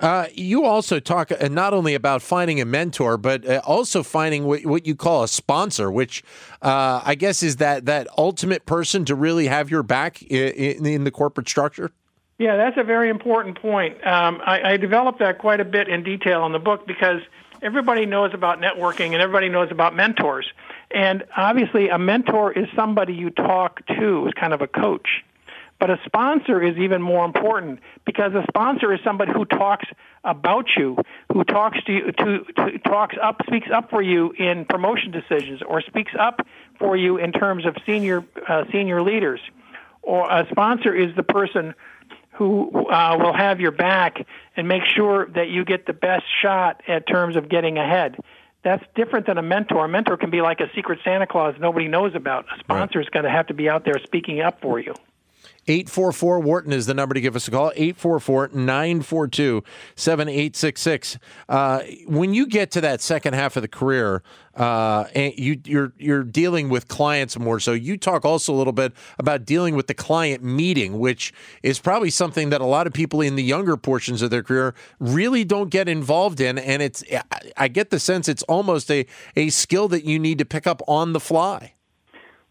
Uh, 0.00 0.26
you 0.34 0.64
also 0.64 0.98
talk 0.98 1.30
uh, 1.30 1.48
not 1.48 1.72
only 1.72 1.94
about 1.94 2.20
finding 2.20 2.60
a 2.60 2.64
mentor, 2.64 3.16
but 3.16 3.46
uh, 3.46 3.60
also 3.64 4.02
finding 4.02 4.44
what, 4.44 4.64
what, 4.66 4.86
you 4.86 4.94
call 4.94 5.22
a 5.22 5.28
sponsor, 5.28 5.90
which 5.90 6.22
uh, 6.62 7.00
I 7.04 7.14
guess 7.14 7.42
is 7.42 7.56
that 7.56 7.86
that 7.86 8.08
ultimate 8.18 8.66
person 8.66 9.04
to 9.04 9.14
really 9.14 9.46
have 9.46 9.70
your 9.70 9.82
back 9.82 10.20
in, 10.22 10.84
in 10.84 11.04
the 11.04 11.10
corporate 11.10 11.48
structure. 11.48 11.92
Yeah, 12.38 12.56
that's 12.56 12.76
a 12.76 12.82
very 12.82 13.08
important 13.08 13.60
point. 13.60 14.04
Um, 14.04 14.40
I, 14.44 14.72
I 14.72 14.76
developed 14.76 15.20
that 15.20 15.38
quite 15.38 15.60
a 15.60 15.64
bit 15.64 15.88
in 15.88 16.02
detail 16.02 16.44
in 16.46 16.52
the 16.52 16.58
book 16.58 16.86
because 16.86 17.20
everybody 17.62 18.06
knows 18.06 18.34
about 18.34 18.60
networking 18.60 19.12
and 19.12 19.22
everybody 19.22 19.48
knows 19.48 19.70
about 19.70 19.94
mentors. 19.94 20.46
And 20.90 21.24
obviously, 21.36 21.88
a 21.88 21.98
mentor 21.98 22.52
is 22.52 22.66
somebody 22.74 23.14
you 23.14 23.30
talk 23.30 23.86
to, 23.86 24.26
is 24.26 24.32
kind 24.34 24.52
of 24.52 24.62
a 24.62 24.66
coach. 24.66 25.24
But 25.84 25.90
a 25.90 26.00
sponsor 26.06 26.62
is 26.62 26.78
even 26.78 27.02
more 27.02 27.26
important 27.26 27.80
because 28.06 28.32
a 28.32 28.42
sponsor 28.48 28.94
is 28.94 29.00
somebody 29.04 29.32
who 29.32 29.44
talks 29.44 29.86
about 30.24 30.64
you, 30.78 30.96
who 31.30 31.44
talks 31.44 31.84
to 31.84 31.92
you, 31.92 32.10
to, 32.10 32.44
to 32.56 32.78
talks 32.78 33.16
up, 33.22 33.42
speaks 33.46 33.68
up 33.70 33.90
for 33.90 34.00
you 34.00 34.32
in 34.32 34.64
promotion 34.64 35.10
decisions, 35.10 35.60
or 35.60 35.82
speaks 35.82 36.12
up 36.18 36.40
for 36.78 36.96
you 36.96 37.18
in 37.18 37.32
terms 37.32 37.66
of 37.66 37.76
senior 37.84 38.24
uh, 38.48 38.64
senior 38.72 39.02
leaders. 39.02 39.40
Or 40.00 40.26
a 40.30 40.46
sponsor 40.50 40.94
is 40.94 41.14
the 41.16 41.22
person 41.22 41.74
who 42.32 42.70
uh, 42.88 43.18
will 43.20 43.34
have 43.34 43.60
your 43.60 43.72
back 43.72 44.26
and 44.56 44.66
make 44.66 44.84
sure 44.96 45.26
that 45.34 45.50
you 45.50 45.66
get 45.66 45.84
the 45.84 45.92
best 45.92 46.24
shot 46.40 46.80
at 46.88 47.06
terms 47.06 47.36
of 47.36 47.50
getting 47.50 47.76
ahead. 47.76 48.16
That's 48.62 48.82
different 48.94 49.26
than 49.26 49.36
a 49.36 49.42
mentor. 49.42 49.84
A 49.84 49.88
mentor 49.88 50.16
can 50.16 50.30
be 50.30 50.40
like 50.40 50.60
a 50.60 50.70
secret 50.74 51.00
Santa 51.04 51.26
Claus 51.26 51.56
nobody 51.60 51.88
knows 51.88 52.14
about. 52.14 52.46
A 52.56 52.58
sponsor 52.60 53.02
is 53.02 53.08
going 53.10 53.24
to 53.24 53.30
have 53.30 53.48
to 53.48 53.54
be 53.54 53.68
out 53.68 53.84
there 53.84 53.98
speaking 54.02 54.40
up 54.40 54.62
for 54.62 54.78
you. 54.78 54.94
844 55.66 56.40
Wharton 56.40 56.72
is 56.72 56.86
the 56.86 56.94
number 56.94 57.14
to 57.14 57.20
give 57.20 57.36
us 57.36 57.48
a 57.48 57.50
call. 57.50 57.72
844 57.74 58.48
942 58.52 59.62
7866. 59.96 61.18
Uh, 61.48 61.80
when 62.06 62.34
you 62.34 62.46
get 62.46 62.70
to 62.72 62.80
that 62.82 63.00
second 63.00 63.34
half 63.34 63.56
of 63.56 63.62
the 63.62 63.68
career, 63.68 64.22
uh, 64.56 65.04
and 65.14 65.34
you, 65.36 65.60
you're 65.64 65.92
you're 65.98 66.22
dealing 66.22 66.68
with 66.68 66.88
clients 66.88 67.38
more. 67.38 67.58
So 67.58 67.72
you 67.72 67.96
talk 67.96 68.24
also 68.24 68.54
a 68.54 68.56
little 68.56 68.72
bit 68.72 68.92
about 69.18 69.44
dealing 69.44 69.74
with 69.74 69.86
the 69.88 69.94
client 69.94 70.44
meeting, 70.44 70.98
which 70.98 71.32
is 71.62 71.78
probably 71.78 72.10
something 72.10 72.50
that 72.50 72.60
a 72.60 72.66
lot 72.66 72.86
of 72.86 72.92
people 72.92 73.20
in 73.20 73.36
the 73.36 73.42
younger 73.42 73.76
portions 73.76 74.22
of 74.22 74.30
their 74.30 74.42
career 74.42 74.74
really 75.00 75.44
don't 75.44 75.70
get 75.70 75.88
involved 75.88 76.40
in. 76.40 76.58
And 76.58 76.82
it's 76.82 77.02
I 77.56 77.68
get 77.68 77.90
the 77.90 77.98
sense 77.98 78.28
it's 78.28 78.42
almost 78.44 78.90
a 78.90 79.06
a 79.34 79.50
skill 79.50 79.88
that 79.88 80.04
you 80.04 80.18
need 80.18 80.38
to 80.38 80.44
pick 80.44 80.66
up 80.66 80.82
on 80.86 81.12
the 81.12 81.20
fly. 81.20 81.74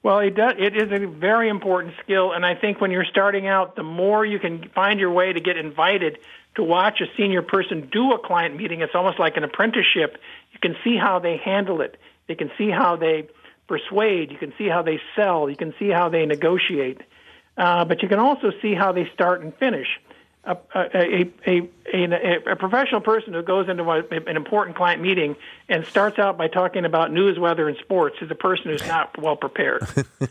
Well, 0.03 0.19
it 0.19 0.35
does. 0.35 0.55
It 0.59 0.75
is 0.75 0.91
a 0.91 1.07
very 1.07 1.47
important 1.47 1.93
skill, 2.03 2.33
and 2.33 2.45
I 2.45 2.55
think 2.55 2.81
when 2.81 2.91
you're 2.91 3.05
starting 3.05 3.47
out, 3.47 3.77
the 3.77 3.83
more 3.83 4.25
you 4.25 4.37
can 4.37 4.69
find 4.75 4.99
your 4.99 5.11
way 5.11 5.31
to 5.31 5.39
get 5.39 5.55
invited 5.55 6.17
to 6.55 6.63
watch 6.63 6.99
a 6.99 7.05
senior 7.17 7.41
person 7.41 7.89
do 7.89 8.11
a 8.11 8.19
client 8.19 8.57
meeting, 8.57 8.81
it's 8.81 8.93
almost 8.93 9.17
like 9.17 9.37
an 9.37 9.45
apprenticeship. 9.45 10.17
You 10.51 10.59
can 10.61 10.75
see 10.83 10.97
how 10.97 11.19
they 11.19 11.37
handle 11.37 11.79
it. 11.79 11.97
You 12.27 12.35
can 12.35 12.51
see 12.57 12.69
how 12.69 12.97
they 12.97 13.29
persuade. 13.67 14.31
You 14.31 14.37
can 14.37 14.53
see 14.57 14.67
how 14.67 14.81
they 14.81 14.99
sell. 15.15 15.49
You 15.49 15.55
can 15.55 15.73
see 15.79 15.89
how 15.89 16.09
they 16.09 16.25
negotiate. 16.25 17.01
Uh, 17.57 17.85
but 17.85 18.03
you 18.03 18.09
can 18.09 18.19
also 18.19 18.51
see 18.61 18.73
how 18.75 18.91
they 18.91 19.09
start 19.13 19.41
and 19.41 19.55
finish. 19.55 19.87
A, 20.45 20.57
a, 20.75 21.31
a, 21.47 21.69
a, 21.93 22.51
a 22.51 22.55
professional 22.55 23.01
person 23.01 23.33
who 23.33 23.41
goes 23.41 23.69
into 23.69 23.83
a, 23.83 24.03
an 24.27 24.35
important 24.35 24.75
client 24.75 25.01
meeting 25.01 25.35
and 25.69 25.85
starts 25.85 26.19
out 26.19 26.37
by 26.37 26.47
talking 26.47 26.83
about 26.83 27.11
news, 27.11 27.39
weather, 27.39 27.69
and 27.69 27.77
sports 27.77 28.17
is 28.21 28.29
a 28.29 28.35
person 28.35 28.65
who's 28.71 28.85
not 28.85 29.17
well 29.21 29.37
prepared. 29.37 29.87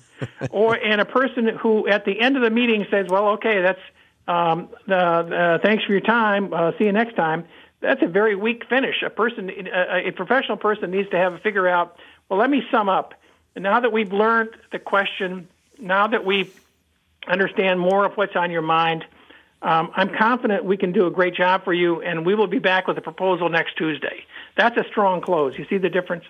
or 0.50 0.74
and 0.74 1.00
a 1.00 1.06
person 1.06 1.48
who 1.48 1.88
at 1.88 2.04
the 2.04 2.20
end 2.20 2.36
of 2.36 2.42
the 2.42 2.50
meeting 2.50 2.86
says, 2.90 3.06
"Well, 3.08 3.28
okay, 3.30 3.62
that's 3.62 3.80
um, 4.28 4.68
uh, 4.86 5.58
thanks 5.58 5.84
for 5.84 5.92
your 5.92 6.02
time. 6.02 6.52
Uh, 6.52 6.72
see 6.78 6.84
you 6.84 6.92
next 6.92 7.16
time." 7.16 7.44
That's 7.80 8.02
a 8.02 8.06
very 8.06 8.36
weak 8.36 8.64
finish. 8.68 9.02
A 9.02 9.10
person, 9.10 9.50
a, 9.50 10.08
a 10.08 10.10
professional 10.12 10.56
person, 10.56 10.90
needs 10.90 11.08
to 11.10 11.16
have 11.16 11.40
figure 11.40 11.66
out. 11.66 11.96
Well, 12.28 12.38
let 12.38 12.50
me 12.50 12.62
sum 12.70 12.88
up. 12.88 13.14
Now 13.56 13.80
that 13.80 13.92
we've 13.92 14.12
learned 14.12 14.50
the 14.70 14.78
question, 14.78 15.48
now 15.78 16.06
that 16.06 16.24
we 16.24 16.50
understand 17.26 17.80
more 17.80 18.04
of 18.04 18.16
what's 18.16 18.36
on 18.36 18.50
your 18.50 18.62
mind 18.62 19.04
um, 19.62 19.90
I'm 19.94 20.10
confident 20.16 20.64
we 20.64 20.76
can 20.76 20.92
do 20.92 21.06
a 21.06 21.10
great 21.10 21.34
job 21.34 21.64
for 21.64 21.72
you, 21.72 22.02
and 22.02 22.26
we 22.26 22.34
will 22.34 22.48
be 22.48 22.58
back 22.58 22.88
with 22.88 22.98
a 22.98 23.00
proposal 23.00 23.48
next 23.48 23.76
Tuesday. 23.76 24.24
That's 24.56 24.76
a 24.76 24.84
strong 24.90 25.20
close. 25.20 25.56
You 25.56 25.66
see 25.66 25.78
the 25.78 25.88
difference? 25.88 26.24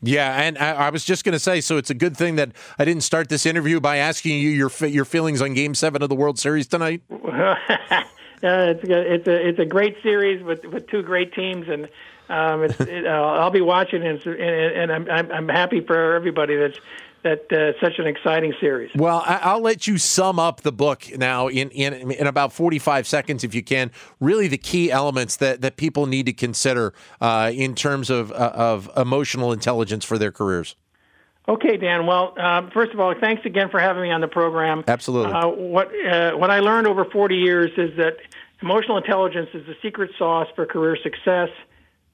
Yeah, 0.00 0.40
and 0.40 0.56
I, 0.58 0.72
I 0.74 0.90
was 0.90 1.04
just 1.04 1.24
going 1.24 1.32
to 1.32 1.40
say, 1.40 1.60
so 1.60 1.76
it's 1.76 1.90
a 1.90 1.94
good 1.94 2.16
thing 2.16 2.36
that 2.36 2.52
I 2.78 2.84
didn't 2.84 3.02
start 3.02 3.28
this 3.28 3.44
interview 3.46 3.80
by 3.80 3.96
asking 3.96 4.40
you 4.40 4.50
your 4.50 4.70
your 4.86 5.04
feelings 5.04 5.42
on 5.42 5.54
Game 5.54 5.74
Seven 5.74 6.02
of 6.02 6.08
the 6.08 6.14
World 6.14 6.38
Series 6.38 6.68
tonight. 6.68 7.02
uh, 7.10 7.56
it's 8.42 8.84
a, 8.84 9.14
it's 9.14 9.26
a 9.26 9.48
it's 9.48 9.58
a 9.58 9.64
great 9.64 9.96
series 10.02 10.42
with 10.44 10.64
with 10.66 10.86
two 10.86 11.02
great 11.02 11.34
teams, 11.34 11.68
and 11.68 11.88
um, 12.28 12.62
it's, 12.62 12.80
it, 12.80 13.06
uh, 13.06 13.10
I'll 13.10 13.50
be 13.50 13.60
watching, 13.60 14.06
and, 14.06 14.24
and, 14.24 14.92
and 14.92 15.10
I'm 15.10 15.32
I'm 15.32 15.48
happy 15.48 15.80
for 15.80 16.14
everybody 16.14 16.54
that's 16.54 16.78
that 17.22 17.52
uh, 17.52 17.78
such 17.80 17.98
an 17.98 18.06
exciting 18.06 18.54
series. 18.60 18.90
Well, 18.94 19.22
I'll 19.26 19.60
let 19.60 19.86
you 19.86 19.98
sum 19.98 20.38
up 20.38 20.60
the 20.60 20.72
book 20.72 21.04
now 21.16 21.48
in, 21.48 21.70
in 21.70 22.12
in 22.12 22.26
about 22.26 22.52
45 22.52 23.06
seconds, 23.06 23.44
if 23.44 23.54
you 23.54 23.62
can. 23.62 23.90
Really, 24.20 24.48
the 24.48 24.58
key 24.58 24.90
elements 24.90 25.36
that, 25.36 25.60
that 25.60 25.76
people 25.76 26.06
need 26.06 26.26
to 26.26 26.32
consider 26.32 26.94
uh, 27.20 27.50
in 27.54 27.74
terms 27.74 28.10
of 28.10 28.30
uh, 28.32 28.52
of 28.54 28.90
emotional 28.96 29.52
intelligence 29.52 30.04
for 30.04 30.18
their 30.18 30.32
careers. 30.32 30.76
Okay, 31.48 31.78
Dan. 31.78 32.06
Well, 32.06 32.34
uh, 32.38 32.68
first 32.70 32.92
of 32.92 33.00
all, 33.00 33.14
thanks 33.18 33.44
again 33.46 33.70
for 33.70 33.80
having 33.80 34.02
me 34.02 34.10
on 34.10 34.20
the 34.20 34.28
program. 34.28 34.84
Absolutely. 34.86 35.32
Uh, 35.32 35.48
what 35.48 35.88
uh, 36.06 36.32
what 36.32 36.50
I 36.50 36.60
learned 36.60 36.86
over 36.86 37.04
40 37.04 37.36
years 37.36 37.70
is 37.76 37.96
that 37.96 38.16
emotional 38.60 38.98
intelligence 38.98 39.48
is 39.54 39.66
the 39.66 39.74
secret 39.82 40.10
sauce 40.18 40.48
for 40.54 40.66
career 40.66 40.96
success. 41.02 41.48